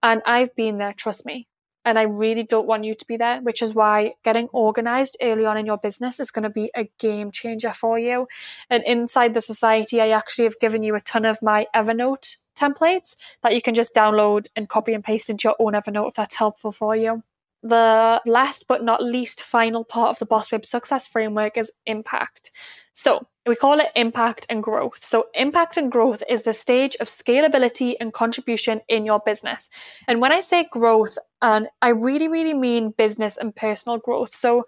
And 0.03 0.21
I've 0.25 0.53
been 0.55 0.77
there, 0.77 0.93
trust 0.93 1.25
me. 1.25 1.47
And 1.85 1.97
I 1.97 2.03
really 2.03 2.43
don't 2.43 2.67
want 2.67 2.83
you 2.83 2.93
to 2.93 3.05
be 3.05 3.17
there, 3.17 3.41
which 3.41 3.61
is 3.61 3.73
why 3.73 4.13
getting 4.23 4.47
organized 4.51 5.17
early 5.21 5.45
on 5.45 5.57
in 5.57 5.65
your 5.65 5.77
business 5.77 6.19
is 6.19 6.31
going 6.31 6.43
to 6.43 6.49
be 6.49 6.69
a 6.75 6.89
game 6.99 7.31
changer 7.31 7.71
for 7.71 7.97
you. 7.97 8.27
And 8.69 8.83
inside 8.83 9.33
the 9.33 9.41
society, 9.41 10.01
I 10.01 10.09
actually 10.09 10.45
have 10.45 10.59
given 10.59 10.83
you 10.83 10.95
a 10.95 11.01
ton 11.01 11.25
of 11.25 11.41
my 11.41 11.67
Evernote 11.75 12.37
templates 12.57 13.15
that 13.41 13.55
you 13.55 13.61
can 13.61 13.73
just 13.73 13.95
download 13.95 14.47
and 14.55 14.67
copy 14.67 14.93
and 14.93 15.03
paste 15.03 15.29
into 15.29 15.47
your 15.47 15.55
own 15.59 15.73
Evernote 15.73 16.09
if 16.09 16.13
that's 16.15 16.35
helpful 16.35 16.71
for 16.71 16.95
you. 16.95 17.23
The 17.61 18.21
last 18.25 18.65
but 18.67 18.83
not 18.83 19.03
least 19.03 19.41
final 19.41 19.83
part 19.83 20.11
of 20.11 20.19
the 20.19 20.25
Boss 20.25 20.49
Babe 20.49 20.65
Success 20.65 21.07
Framework 21.07 21.57
is 21.57 21.71
impact. 21.85 22.51
So, 22.93 23.27
we 23.45 23.55
call 23.55 23.79
it 23.79 23.89
impact 23.95 24.45
and 24.49 24.61
growth. 24.61 25.03
So, 25.03 25.27
impact 25.33 25.75
and 25.77 25.91
growth 25.91 26.23
is 26.29 26.43
the 26.43 26.53
stage 26.53 26.95
of 26.99 27.07
scalability 27.07 27.95
and 27.99 28.13
contribution 28.13 28.81
in 28.87 29.05
your 29.05 29.19
business. 29.25 29.69
And 30.07 30.21
when 30.21 30.31
I 30.31 30.39
say 30.39 30.67
growth, 30.71 31.17
and 31.41 31.67
I 31.81 31.89
really, 31.89 32.27
really 32.27 32.53
mean 32.53 32.91
business 32.97 33.37
and 33.37 33.55
personal 33.55 33.97
growth. 33.97 34.33
So, 34.35 34.65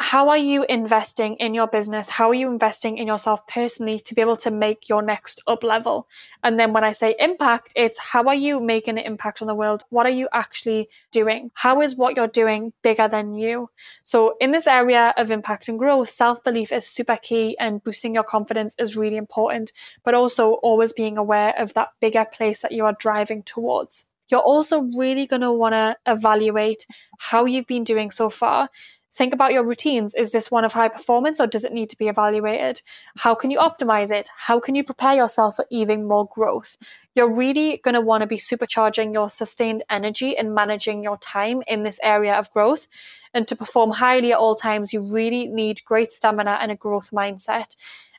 how 0.00 0.30
are 0.30 0.38
you 0.38 0.64
investing 0.66 1.36
in 1.36 1.52
your 1.52 1.66
business? 1.66 2.08
How 2.08 2.30
are 2.30 2.34
you 2.34 2.50
investing 2.50 2.96
in 2.96 3.06
yourself 3.06 3.46
personally 3.46 3.98
to 3.98 4.14
be 4.14 4.22
able 4.22 4.38
to 4.38 4.50
make 4.50 4.88
your 4.88 5.02
next 5.02 5.42
up 5.46 5.62
level? 5.62 6.08
And 6.42 6.58
then 6.58 6.72
when 6.72 6.84
I 6.84 6.92
say 6.92 7.14
impact, 7.18 7.74
it's 7.76 7.98
how 7.98 8.24
are 8.24 8.34
you 8.34 8.60
making 8.60 8.96
an 8.96 9.04
impact 9.04 9.42
on 9.42 9.46
the 9.46 9.54
world? 9.54 9.84
What 9.90 10.06
are 10.06 10.10
you 10.10 10.26
actually 10.32 10.88
doing? 11.12 11.50
How 11.52 11.82
is 11.82 11.96
what 11.96 12.16
you're 12.16 12.28
doing 12.28 12.72
bigger 12.82 13.08
than 13.08 13.34
you? 13.34 13.68
So 14.02 14.36
in 14.40 14.52
this 14.52 14.66
area 14.66 15.12
of 15.18 15.30
impact 15.30 15.68
and 15.68 15.78
growth, 15.78 16.08
self-belief 16.08 16.72
is 16.72 16.86
super 16.86 17.18
key 17.20 17.58
and 17.58 17.84
boosting 17.84 18.14
your 18.14 18.24
confidence 18.24 18.74
is 18.78 18.96
really 18.96 19.18
important, 19.18 19.70
but 20.02 20.14
also 20.14 20.54
always 20.54 20.94
being 20.94 21.18
aware 21.18 21.52
of 21.58 21.74
that 21.74 21.90
bigger 22.00 22.24
place 22.24 22.62
that 22.62 22.72
you 22.72 22.86
are 22.86 22.96
driving 22.98 23.42
towards. 23.42 24.06
You're 24.30 24.40
also 24.40 24.88
really 24.96 25.26
going 25.26 25.42
to 25.42 25.52
want 25.52 25.74
to 25.74 25.96
evaluate 26.06 26.86
how 27.18 27.44
you've 27.44 27.66
been 27.66 27.84
doing 27.84 28.10
so 28.10 28.30
far 28.30 28.70
Think 29.12 29.34
about 29.34 29.52
your 29.52 29.66
routines. 29.66 30.14
Is 30.14 30.30
this 30.30 30.50
one 30.52 30.64
of 30.64 30.72
high 30.72 30.88
performance 30.88 31.40
or 31.40 31.48
does 31.48 31.64
it 31.64 31.72
need 31.72 31.90
to 31.90 31.98
be 31.98 32.08
evaluated? 32.08 32.80
How 33.18 33.34
can 33.34 33.50
you 33.50 33.58
optimize 33.58 34.12
it? 34.12 34.28
How 34.36 34.60
can 34.60 34.76
you 34.76 34.84
prepare 34.84 35.14
yourself 35.14 35.56
for 35.56 35.66
even 35.68 36.06
more 36.06 36.28
growth? 36.32 36.76
You're 37.16 37.32
really 37.32 37.78
going 37.78 37.94
to 37.94 38.00
want 38.00 38.22
to 38.22 38.28
be 38.28 38.36
supercharging 38.36 39.12
your 39.12 39.28
sustained 39.28 39.82
energy 39.90 40.36
and 40.36 40.54
managing 40.54 41.02
your 41.02 41.18
time 41.18 41.62
in 41.66 41.82
this 41.82 41.98
area 42.04 42.34
of 42.34 42.52
growth. 42.52 42.86
And 43.34 43.48
to 43.48 43.56
perform 43.56 43.90
highly 43.90 44.32
at 44.32 44.38
all 44.38 44.54
times, 44.54 44.92
you 44.92 45.00
really 45.00 45.48
need 45.48 45.84
great 45.84 46.12
stamina 46.12 46.58
and 46.60 46.70
a 46.70 46.76
growth 46.76 47.10
mindset. 47.10 47.74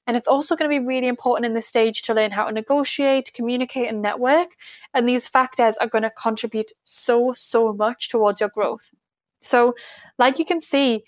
And 0.08 0.18
it's 0.18 0.28
also 0.28 0.58
going 0.58 0.70
to 0.70 0.80
be 0.80 0.86
really 0.86 1.08
important 1.08 1.46
in 1.46 1.54
this 1.54 1.68
stage 1.68 2.02
to 2.04 2.14
learn 2.14 2.32
how 2.32 2.48
to 2.48 2.52
negotiate, 2.52 3.34
communicate, 3.34 3.88
and 3.88 4.02
network. 4.02 4.58
And 4.94 5.08
these 5.08 5.30
factors 5.30 5.78
are 5.78 5.88
going 5.88 6.04
to 6.04 6.10
contribute 6.10 6.74
so, 6.84 7.34
so 7.34 7.72
much 7.72 8.10
towards 8.10 8.42
your 8.42 8.50
growth. 8.50 8.92
So, 9.42 9.76
like 10.18 10.40
you 10.40 10.46
can 10.46 10.62
see, 10.62 11.04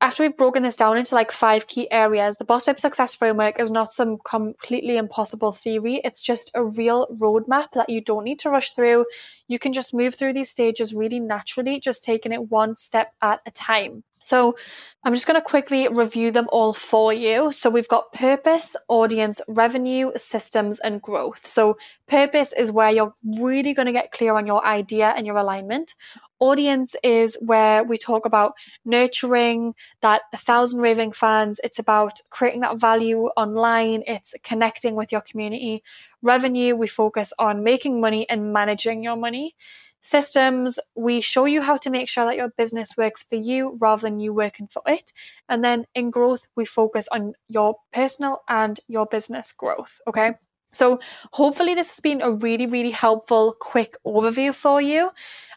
after 0.00 0.22
we've 0.22 0.36
broken 0.36 0.62
this 0.62 0.76
down 0.76 0.98
into 0.98 1.14
like 1.14 1.32
five 1.32 1.66
key 1.66 1.90
areas, 1.90 2.36
the 2.36 2.44
Boss 2.44 2.66
Babe 2.66 2.78
Success 2.78 3.14
Framework 3.14 3.58
is 3.58 3.70
not 3.70 3.90
some 3.90 4.18
completely 4.24 4.98
impossible 4.98 5.52
theory. 5.52 6.02
It's 6.04 6.22
just 6.22 6.50
a 6.54 6.64
real 6.64 7.06
roadmap 7.18 7.68
that 7.72 7.88
you 7.88 8.02
don't 8.02 8.24
need 8.24 8.38
to 8.40 8.50
rush 8.50 8.72
through. 8.72 9.06
You 9.48 9.58
can 9.58 9.72
just 9.72 9.94
move 9.94 10.14
through 10.14 10.34
these 10.34 10.50
stages 10.50 10.94
really 10.94 11.18
naturally, 11.18 11.80
just 11.80 12.04
taking 12.04 12.32
it 12.32 12.50
one 12.50 12.76
step 12.76 13.14
at 13.22 13.40
a 13.46 13.50
time. 13.50 14.04
So 14.26 14.56
I'm 15.04 15.14
just 15.14 15.26
going 15.28 15.40
to 15.40 15.40
quickly 15.40 15.86
review 15.86 16.32
them 16.32 16.48
all 16.50 16.72
for 16.72 17.12
you. 17.12 17.52
So 17.52 17.70
we've 17.70 17.86
got 17.86 18.12
purpose, 18.12 18.74
audience, 18.88 19.40
revenue, 19.46 20.10
systems, 20.16 20.80
and 20.80 21.00
growth. 21.00 21.46
So 21.46 21.78
purpose 22.08 22.52
is 22.52 22.72
where 22.72 22.90
you're 22.90 23.14
really 23.38 23.72
going 23.72 23.86
to 23.86 23.92
get 23.92 24.10
clear 24.10 24.34
on 24.34 24.44
your 24.44 24.66
idea 24.66 25.14
and 25.16 25.28
your 25.28 25.36
alignment. 25.36 25.94
Audience 26.38 26.94
is 27.02 27.38
where 27.40 27.82
we 27.82 27.96
talk 27.96 28.26
about 28.26 28.54
nurturing 28.84 29.74
that 30.02 30.22
a 30.34 30.36
thousand 30.36 30.80
raving 30.80 31.12
fans. 31.12 31.60
It's 31.64 31.78
about 31.78 32.20
creating 32.30 32.60
that 32.60 32.78
value 32.78 33.24
online. 33.36 34.02
It's 34.06 34.34
connecting 34.42 34.94
with 34.96 35.12
your 35.12 35.22
community. 35.22 35.82
Revenue, 36.22 36.74
we 36.76 36.88
focus 36.88 37.32
on 37.38 37.64
making 37.64 38.00
money 38.00 38.28
and 38.28 38.52
managing 38.52 39.02
your 39.02 39.16
money 39.16 39.54
systems. 40.00 40.78
We 40.94 41.20
show 41.20 41.46
you 41.46 41.62
how 41.62 41.78
to 41.78 41.90
make 41.90 42.08
sure 42.08 42.26
that 42.26 42.36
your 42.36 42.50
business 42.50 42.96
works 42.96 43.22
for 43.22 43.36
you 43.36 43.76
rather 43.80 44.02
than 44.02 44.20
you 44.20 44.32
working 44.32 44.68
for 44.68 44.82
it. 44.86 45.12
And 45.48 45.64
then 45.64 45.86
in 45.94 46.10
growth, 46.10 46.46
we 46.54 46.64
focus 46.64 47.08
on 47.10 47.32
your 47.48 47.76
personal 47.92 48.42
and 48.48 48.78
your 48.88 49.06
business 49.06 49.52
growth. 49.52 50.00
Okay. 50.06 50.34
So 50.76 51.00
hopefully 51.32 51.74
this 51.74 51.90
has 51.90 52.00
been 52.00 52.20
a 52.22 52.30
really, 52.30 52.66
really 52.66 52.90
helpful, 52.90 53.56
quick 53.58 53.96
overview 54.06 54.54
for 54.54 54.80
you. 54.80 55.10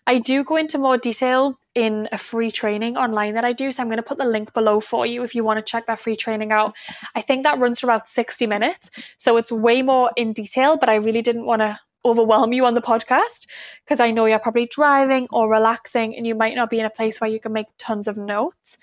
I 0.08 0.18
do 0.18 0.44
go 0.44 0.56
into 0.56 0.80
more 0.80 0.98
detail 0.98 1.60
in 1.76 2.10
a 2.12 2.18
free 2.18 2.50
training 2.50 2.98
online 2.98 3.36
that 3.36 3.46
I 3.46 3.54
do. 3.54 3.72
So 3.72 3.84
I'm 3.84 3.90
going 3.90 3.98
to 3.98 4.04
put 4.04 4.18
the 4.18 4.26
link 4.26 4.54
below 4.54 4.80
for 4.80 5.06
you 5.06 5.22
if 5.22 5.36
you 5.36 5.44
want 5.44 5.58
to 5.58 5.72
check 5.72 5.86
that 5.86 6.00
free 6.00 6.16
training 6.16 6.52
out. 6.52 6.76
I 7.16 7.22
think 7.22 7.44
that 7.44 7.60
runs 7.60 7.80
for 7.80 7.86
about 7.86 8.08
60 8.08 8.48
minutes. 8.48 8.90
So 9.18 9.38
it's 9.38 9.52
way 9.52 9.84
more 9.84 10.10
in 10.16 10.34
detail, 10.34 10.78
but 10.78 10.90
I 10.90 10.96
really 10.96 11.22
didn't 11.22 11.46
want 11.46 11.62
to 11.62 11.80
overwhelm 12.06 12.54
you 12.54 12.66
on 12.66 12.74
the 12.74 12.82
podcast 12.82 13.46
because 13.86 14.00
I 14.00 14.12
know 14.12 14.26
you're 14.26 14.40
probably 14.40 14.66
driving 14.66 15.28
or 15.32 15.50
relaxing 15.50 16.16
and 16.16 16.26
you 16.26 16.34
might 16.34 16.56
not 16.56 16.70
be 16.70 16.80
in 16.80 16.86
a 16.86 16.90
place 16.90 17.20
where 17.22 17.30
you 17.30 17.40
can 17.40 17.54
make 17.54 17.68
tons 17.78 18.08
of 18.08 18.18
notes. 18.18 18.78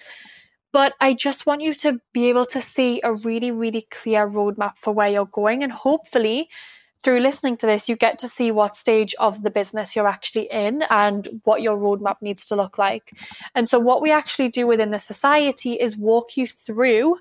But 0.76 0.92
I 1.00 1.14
just 1.14 1.46
want 1.46 1.62
you 1.62 1.72
to 1.72 2.02
be 2.12 2.28
able 2.28 2.44
to 2.44 2.60
see 2.60 3.00
a 3.02 3.14
really, 3.14 3.50
really 3.50 3.86
clear 3.90 4.28
roadmap 4.28 4.76
for 4.76 4.92
where 4.92 5.08
you're 5.08 5.24
going. 5.24 5.62
And 5.62 5.72
hopefully, 5.72 6.50
through 7.02 7.20
listening 7.20 7.56
to 7.56 7.66
this, 7.66 7.88
you 7.88 7.96
get 7.96 8.18
to 8.18 8.28
see 8.28 8.50
what 8.50 8.76
stage 8.76 9.14
of 9.18 9.42
the 9.42 9.50
business 9.50 9.96
you're 9.96 10.06
actually 10.06 10.52
in 10.52 10.82
and 10.90 11.26
what 11.44 11.62
your 11.62 11.78
roadmap 11.78 12.16
needs 12.20 12.44
to 12.48 12.56
look 12.56 12.76
like. 12.76 13.10
And 13.54 13.66
so, 13.66 13.78
what 13.78 14.02
we 14.02 14.10
actually 14.10 14.50
do 14.50 14.66
within 14.66 14.90
the 14.90 14.98
society 14.98 15.80
is 15.80 15.96
walk 15.96 16.36
you 16.36 16.46
through 16.46 17.20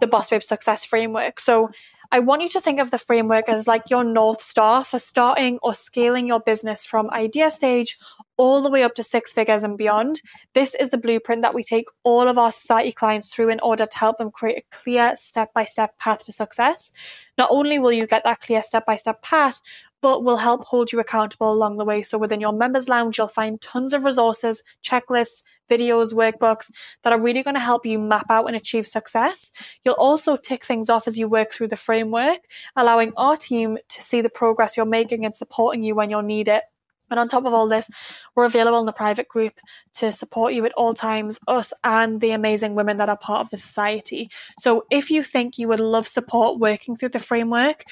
the 0.00 0.06
Boss 0.06 0.28
Babe 0.28 0.42
Success 0.42 0.84
Framework. 0.84 1.40
So, 1.40 1.70
I 2.12 2.18
want 2.18 2.42
you 2.42 2.48
to 2.50 2.60
think 2.60 2.80
of 2.80 2.90
the 2.90 2.98
framework 2.98 3.48
as 3.48 3.68
like 3.68 3.88
your 3.88 4.02
North 4.02 4.40
Star 4.40 4.82
for 4.82 4.98
starting 4.98 5.60
or 5.62 5.74
scaling 5.74 6.26
your 6.26 6.40
business 6.40 6.84
from 6.84 7.08
idea 7.10 7.50
stage 7.50 7.98
all 8.36 8.62
the 8.62 8.70
way 8.70 8.82
up 8.82 8.94
to 8.94 9.04
six 9.04 9.32
figures 9.32 9.62
and 9.62 9.78
beyond. 9.78 10.20
This 10.52 10.74
is 10.74 10.90
the 10.90 10.98
blueprint 10.98 11.42
that 11.42 11.54
we 11.54 11.62
take 11.62 11.86
all 12.02 12.26
of 12.26 12.36
our 12.36 12.50
society 12.50 12.90
clients 12.90 13.32
through 13.32 13.50
in 13.50 13.60
order 13.60 13.86
to 13.86 13.98
help 13.98 14.16
them 14.16 14.32
create 14.32 14.58
a 14.58 14.76
clear 14.76 15.14
step 15.14 15.52
by 15.54 15.62
step 15.62 15.96
path 16.00 16.24
to 16.24 16.32
success. 16.32 16.90
Not 17.38 17.50
only 17.52 17.78
will 17.78 17.92
you 17.92 18.08
get 18.08 18.24
that 18.24 18.40
clear 18.40 18.62
step 18.62 18.86
by 18.86 18.96
step 18.96 19.22
path, 19.22 19.60
but 20.02 20.24
will 20.24 20.38
help 20.38 20.64
hold 20.64 20.90
you 20.90 20.98
accountable 20.98 21.52
along 21.52 21.76
the 21.76 21.84
way. 21.84 22.02
So 22.02 22.18
within 22.18 22.40
your 22.40 22.52
members 22.52 22.88
lounge, 22.88 23.18
you'll 23.18 23.28
find 23.28 23.60
tons 23.60 23.92
of 23.92 24.04
resources, 24.04 24.64
checklists, 24.82 25.44
videos, 25.70 26.12
workbooks 26.12 26.70
that 27.02 27.12
are 27.12 27.20
really 27.20 27.42
going 27.42 27.54
to 27.54 27.60
help 27.60 27.86
you 27.86 27.98
map 27.98 28.26
out 28.28 28.46
and 28.46 28.56
achieve 28.56 28.86
success. 28.86 29.52
You'll 29.84 29.94
also 29.94 30.36
tick 30.36 30.64
things 30.64 30.90
off 30.90 31.06
as 31.06 31.18
you 31.18 31.28
work 31.28 31.52
through 31.52 31.68
the 31.68 31.76
framework, 31.76 32.40
allowing 32.76 33.12
our 33.16 33.36
team 33.36 33.78
to 33.88 34.02
see 34.02 34.20
the 34.20 34.28
progress 34.28 34.76
you're 34.76 34.86
making 34.86 35.24
and 35.24 35.34
supporting 35.34 35.82
you 35.82 35.94
when 35.94 36.10
you'll 36.10 36.22
need 36.22 36.48
it. 36.48 36.64
And 37.10 37.18
on 37.18 37.28
top 37.28 37.44
of 37.44 37.52
all 37.52 37.68
this, 37.68 37.90
we're 38.36 38.44
available 38.44 38.78
in 38.78 38.86
the 38.86 38.92
private 38.92 39.28
group 39.28 39.54
to 39.94 40.12
support 40.12 40.52
you 40.52 40.64
at 40.64 40.72
all 40.74 40.94
times, 40.94 41.40
us 41.48 41.72
and 41.82 42.20
the 42.20 42.30
amazing 42.30 42.74
women 42.76 42.98
that 42.98 43.08
are 43.08 43.16
part 43.16 43.40
of 43.40 43.50
the 43.50 43.56
society. 43.56 44.30
So 44.58 44.84
if 44.90 45.10
you 45.10 45.22
think 45.22 45.58
you 45.58 45.66
would 45.68 45.80
love 45.80 46.06
support 46.06 46.60
working 46.60 46.94
through 46.94 47.08
the 47.10 47.18
framework, 47.18 47.82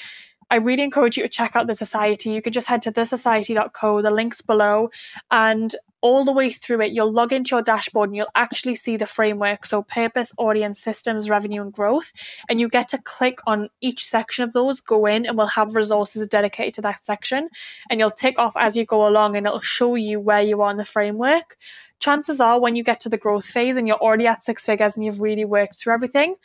I 0.50 0.56
really 0.56 0.82
encourage 0.82 1.16
you 1.16 1.24
to 1.24 1.28
check 1.28 1.56
out 1.56 1.66
the 1.66 1.74
society. 1.74 2.30
You 2.30 2.40
can 2.40 2.52
just 2.52 2.68
head 2.68 2.80
to 2.82 2.92
thesociety.co, 2.92 4.02
the 4.02 4.10
links 4.10 4.40
below, 4.40 4.90
and 5.30 5.74
all 6.00 6.24
the 6.24 6.32
way 6.32 6.50
through 6.50 6.80
it, 6.82 6.92
you'll 6.92 7.12
log 7.12 7.32
into 7.32 7.54
your 7.56 7.62
dashboard 7.62 8.10
and 8.10 8.16
you'll 8.16 8.28
actually 8.34 8.74
see 8.74 8.96
the 8.96 9.06
framework. 9.06 9.66
So, 9.66 9.82
purpose, 9.82 10.32
audience, 10.38 10.80
systems, 10.80 11.28
revenue, 11.28 11.62
and 11.62 11.72
growth. 11.72 12.12
And 12.48 12.60
you 12.60 12.68
get 12.68 12.88
to 12.88 12.98
click 12.98 13.38
on 13.46 13.68
each 13.80 14.04
section 14.04 14.44
of 14.44 14.52
those, 14.52 14.80
go 14.80 15.06
in, 15.06 15.26
and 15.26 15.36
we'll 15.36 15.46
have 15.48 15.74
resources 15.74 16.26
dedicated 16.28 16.74
to 16.74 16.82
that 16.82 17.04
section. 17.04 17.48
And 17.90 18.00
you'll 18.00 18.10
tick 18.10 18.38
off 18.38 18.56
as 18.56 18.76
you 18.76 18.84
go 18.84 19.06
along, 19.06 19.36
and 19.36 19.46
it'll 19.46 19.60
show 19.60 19.94
you 19.94 20.20
where 20.20 20.42
you 20.42 20.62
are 20.62 20.70
in 20.70 20.76
the 20.76 20.84
framework. 20.84 21.56
Chances 22.00 22.40
are, 22.40 22.60
when 22.60 22.76
you 22.76 22.84
get 22.84 23.00
to 23.00 23.08
the 23.08 23.18
growth 23.18 23.46
phase 23.46 23.76
and 23.76 23.88
you're 23.88 23.96
already 23.96 24.26
at 24.26 24.44
six 24.44 24.64
figures 24.64 24.96
and 24.96 25.04
you've 25.04 25.20
really 25.20 25.44
worked 25.44 25.76
through 25.76 25.94
everything, 25.94 26.36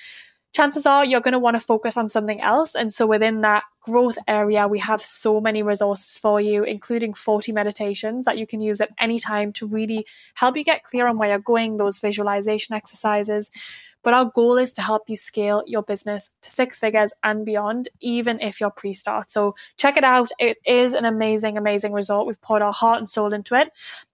chances 0.54 0.86
are 0.86 1.04
you're 1.04 1.20
going 1.20 1.34
to 1.34 1.40
want 1.40 1.56
to 1.56 1.60
focus 1.60 1.98
on 1.98 2.08
something 2.08 2.40
else. 2.40 2.76
And 2.76 2.94
so 2.94 3.06
within 3.06 3.42
that 3.42 3.64
growth 3.82 4.18
area, 4.28 4.68
we 4.68 4.80
have 4.80 5.02
so 5.02 5.42
many 5.42 5.64
resources 5.64 6.18
for 6.18 6.40
you, 6.40 6.64
including 6.64 7.14
40 7.14 7.52
meditations 7.52 8.26
that 8.26 8.38
you 8.38 8.48
can 8.48 8.62
use 8.62 8.80
at 8.80 8.92
any 9.00 9.20
time 9.20 9.52
to 9.54 9.68
really 9.68 10.06
help 10.36 10.56
you 10.56 10.64
get 10.64 10.84
clear 10.84 11.08
on 11.08 11.18
where 11.18 11.30
you're 11.30 11.40
going, 11.40 11.78
those 11.78 12.00
visualization 12.00 12.76
exercises. 12.76 13.52
But 14.04 14.14
our 14.14 14.26
goal 14.26 14.58
is 14.58 14.74
to 14.74 14.82
help 14.82 15.04
you 15.08 15.16
scale 15.16 15.64
your 15.66 15.82
business 15.82 16.30
to 16.42 16.50
six 16.50 16.78
figures 16.78 17.14
and 17.24 17.46
beyond, 17.46 17.88
even 18.02 18.40
if 18.42 18.60
you're 18.60 18.70
pre 18.70 18.94
start. 18.94 19.32
So 19.32 19.56
check 19.78 19.96
it 19.96 20.04
out. 20.04 20.30
It 20.40 20.58
is 20.66 20.92
an 20.94 21.06
amazing, 21.06 21.58
amazing 21.58 21.94
result. 21.94 22.28
We've 22.28 22.42
poured 22.42 22.62
our 22.62 22.74
heart 22.74 23.00
and 23.00 23.10
soul 23.10 23.34
into 23.34 23.56
it. 23.56 23.72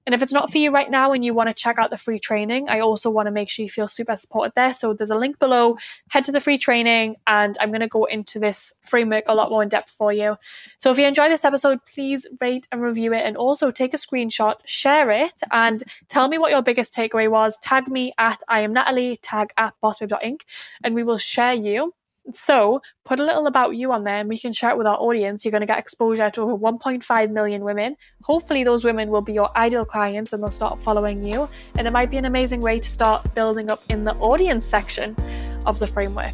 And 0.10 0.15
if 0.15 0.24
it's 0.24 0.34
not 0.34 0.52
for 0.52 0.58
you 0.58 0.72
right 0.72 0.89
now 0.89 1.12
and 1.12 1.24
you 1.24 1.36
want 1.36 1.50
to 1.50 1.54
check 1.54 1.78
out 1.78 1.91
the 1.91 1.98
free 1.98 2.17
training, 2.17 2.67
I 2.67 2.80
also 2.80 3.12
want 3.12 3.28
to 3.28 3.32
make 3.32 3.48
sure 3.48 3.62
you 3.62 3.69
feel 3.69 3.88
super 3.88 4.15
supported 4.15 4.54
there. 4.56 4.74
So 4.74 4.91
there's 4.91 5.12
a 5.12 5.15
link 5.15 5.38
below. 5.38 5.78
Head 6.10 6.26
to 6.26 6.32
the 6.32 6.39
free 6.39 6.58
training, 6.58 7.17
and 7.28 7.56
I'm 7.62 7.69
going 7.69 7.82
to 7.82 7.88
go 7.88 8.06
into 8.06 8.39
this 8.39 8.74
framework 8.84 9.26
a 9.28 9.36
lot 9.36 9.52
more 9.52 9.62
in 9.62 9.69
depth 9.69 9.91
for 9.91 10.12
you. 10.12 10.36
So 10.80 10.89
if 10.89 10.98
you 10.98 11.06
enjoy 11.06 11.30
this 11.30 11.45
episode, 11.45 11.86
please 11.86 12.26
rate 12.41 12.67
and 12.72 12.82
review 12.82 13.13
it, 13.13 13.24
and 13.24 13.38
also 13.38 13.69
take 13.69 13.93
a 13.93 13.98
screenshot, 13.98 14.56
share 14.65 15.12
it, 15.12 15.43
and 15.52 15.84
tell 16.08 16.28
me 16.28 16.39
what 16.39 16.50
your 16.50 16.63
biggest 16.63 16.91
takeaway 16.91 17.30
was. 17.30 17.60
Tag 17.60 17.88
me 17.88 18.12
at 18.17 18.41
I 18.48 18.62
am 18.62 18.74
Natalie, 18.74 19.17
tag 19.22 19.54
at 19.58 19.76
bossbabe.inc, 19.84 20.41
and 20.84 20.95
we 20.95 21.04
will 21.04 21.19
share 21.19 21.54
you 21.54 21.93
so 22.36 22.82
put 23.06 23.20
a 23.20 23.24
little 23.24 23.48
about 23.48 23.76
you 23.76 23.92
on 23.92 24.04
there 24.04 24.18
and 24.18 24.30
we 24.30 24.38
can 24.38 24.54
share 24.54 24.72
it 24.72 24.78
with 24.78 24.88
our 24.88 24.98
audience. 24.98 25.44
You're 25.44 25.52
going 25.52 25.62
to 25.62 25.68
get 25.68 25.80
exposure 25.80 26.30
to 26.30 26.42
over 26.42 26.58
1.5 26.58 27.32
million 27.32 27.63
women. 27.63 27.96
Hopefully, 28.24 28.63
those 28.63 28.84
women 28.84 29.10
will 29.10 29.22
be 29.22 29.34
your 29.34 29.56
ideal 29.58 29.86
clients 29.86 30.34
and 30.34 30.42
they'll 30.42 30.50
start 30.50 30.80
following 30.80 31.24
you. 31.24 31.50
And 31.78 31.88
it 31.88 31.92
might 31.92 32.12
be 32.12 32.18
an 32.18 32.26
amazing 32.26 32.62
way 32.62 32.80
to 32.80 32.89
start 32.89 33.34
building 33.36 33.70
up 33.70 33.82
in 33.89 34.04
the 34.04 34.13
audience 34.15 34.65
section 34.65 35.15
of 35.65 35.80
the 35.80 35.88
framework. 35.88 36.34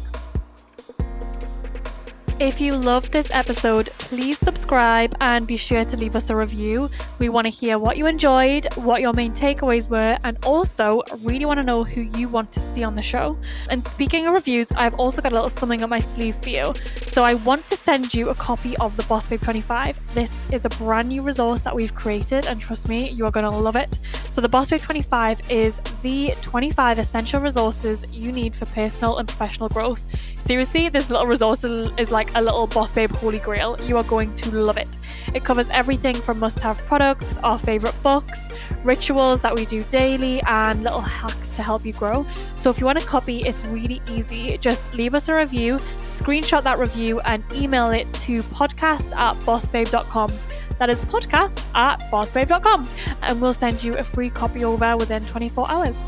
If 2.38 2.60
you 2.60 2.76
loved 2.76 3.12
this 3.12 3.30
episode, 3.30 3.86
please 3.96 4.38
subscribe 4.38 5.14
and 5.22 5.46
be 5.46 5.56
sure 5.56 5.86
to 5.86 5.96
leave 5.96 6.14
us 6.14 6.28
a 6.28 6.36
review. 6.36 6.90
We 7.18 7.30
want 7.30 7.46
to 7.46 7.50
hear 7.50 7.78
what 7.78 7.96
you 7.96 8.04
enjoyed, 8.04 8.66
what 8.74 9.00
your 9.00 9.14
main 9.14 9.32
takeaways 9.32 9.88
were, 9.88 10.18
and 10.22 10.36
also 10.44 11.02
really 11.22 11.46
want 11.46 11.60
to 11.60 11.64
know 11.64 11.82
who 11.82 12.02
you 12.02 12.28
want 12.28 12.52
to 12.52 12.60
see 12.60 12.84
on 12.84 12.94
the 12.94 13.00
show. 13.00 13.38
And 13.70 13.82
speaking 13.82 14.26
of 14.26 14.34
reviews, 14.34 14.70
I've 14.72 14.96
also 14.96 15.22
got 15.22 15.32
a 15.32 15.34
little 15.34 15.48
something 15.48 15.82
up 15.82 15.88
my 15.88 15.98
sleeve 15.98 16.34
for 16.34 16.50
you. 16.50 16.74
So 17.06 17.24
I 17.24 17.34
want 17.34 17.66
to 17.68 17.76
send 17.76 18.12
you 18.12 18.28
a 18.28 18.34
copy 18.34 18.76
of 18.76 18.98
the 18.98 19.04
Boss 19.04 19.26
Babe 19.26 19.40
25. 19.40 20.14
This 20.14 20.36
is 20.52 20.66
a 20.66 20.68
brand 20.68 21.08
new 21.08 21.22
resource 21.22 21.62
that 21.62 21.74
we've 21.74 21.94
created, 21.94 22.44
and 22.44 22.60
trust 22.60 22.86
me, 22.86 23.08
you 23.12 23.24
are 23.24 23.30
going 23.30 23.50
to 23.50 23.56
love 23.56 23.76
it. 23.76 23.98
So 24.30 24.42
the 24.42 24.48
Boss 24.50 24.68
Babe 24.68 24.82
25 24.82 25.50
is 25.50 25.80
the 26.02 26.34
25 26.42 26.98
essential 26.98 27.40
resources 27.40 28.04
you 28.12 28.30
need 28.30 28.54
for 28.54 28.66
personal 28.66 29.16
and 29.16 29.26
professional 29.26 29.70
growth. 29.70 30.35
Seriously, 30.46 30.88
this 30.88 31.10
little 31.10 31.26
resource 31.26 31.64
is 31.64 32.12
like 32.12 32.30
a 32.36 32.40
little 32.40 32.68
Boss 32.68 32.92
Babe 32.92 33.10
holy 33.10 33.40
grail. 33.40 33.76
You 33.82 33.96
are 33.96 34.04
going 34.04 34.32
to 34.36 34.52
love 34.52 34.76
it. 34.76 34.96
It 35.34 35.42
covers 35.42 35.68
everything 35.70 36.14
from 36.14 36.38
must 36.38 36.60
have 36.60 36.78
products, 36.86 37.36
our 37.38 37.58
favorite 37.58 38.00
books, 38.00 38.48
rituals 38.84 39.42
that 39.42 39.52
we 39.56 39.66
do 39.66 39.82
daily, 39.82 40.40
and 40.42 40.84
little 40.84 41.00
hacks 41.00 41.52
to 41.54 41.64
help 41.64 41.84
you 41.84 41.92
grow. 41.94 42.24
So 42.54 42.70
if 42.70 42.78
you 42.78 42.86
want 42.86 43.02
a 43.02 43.04
copy, 43.04 43.40
it's 43.40 43.66
really 43.66 44.00
easy. 44.08 44.56
Just 44.58 44.94
leave 44.94 45.14
us 45.14 45.28
a 45.28 45.34
review, 45.34 45.78
screenshot 45.98 46.62
that 46.62 46.78
review, 46.78 47.18
and 47.22 47.42
email 47.52 47.90
it 47.90 48.06
to 48.14 48.44
podcast 48.44 49.16
at 49.16 49.34
bossbabe.com. 49.40 50.32
That 50.78 50.90
is 50.90 51.02
podcast 51.02 51.66
at 51.74 51.98
bossbabe.com. 52.12 52.88
And 53.22 53.40
we'll 53.40 53.52
send 53.52 53.82
you 53.82 53.96
a 53.96 54.04
free 54.04 54.30
copy 54.30 54.64
over 54.64 54.96
within 54.96 55.26
24 55.26 55.68
hours. 55.68 56.04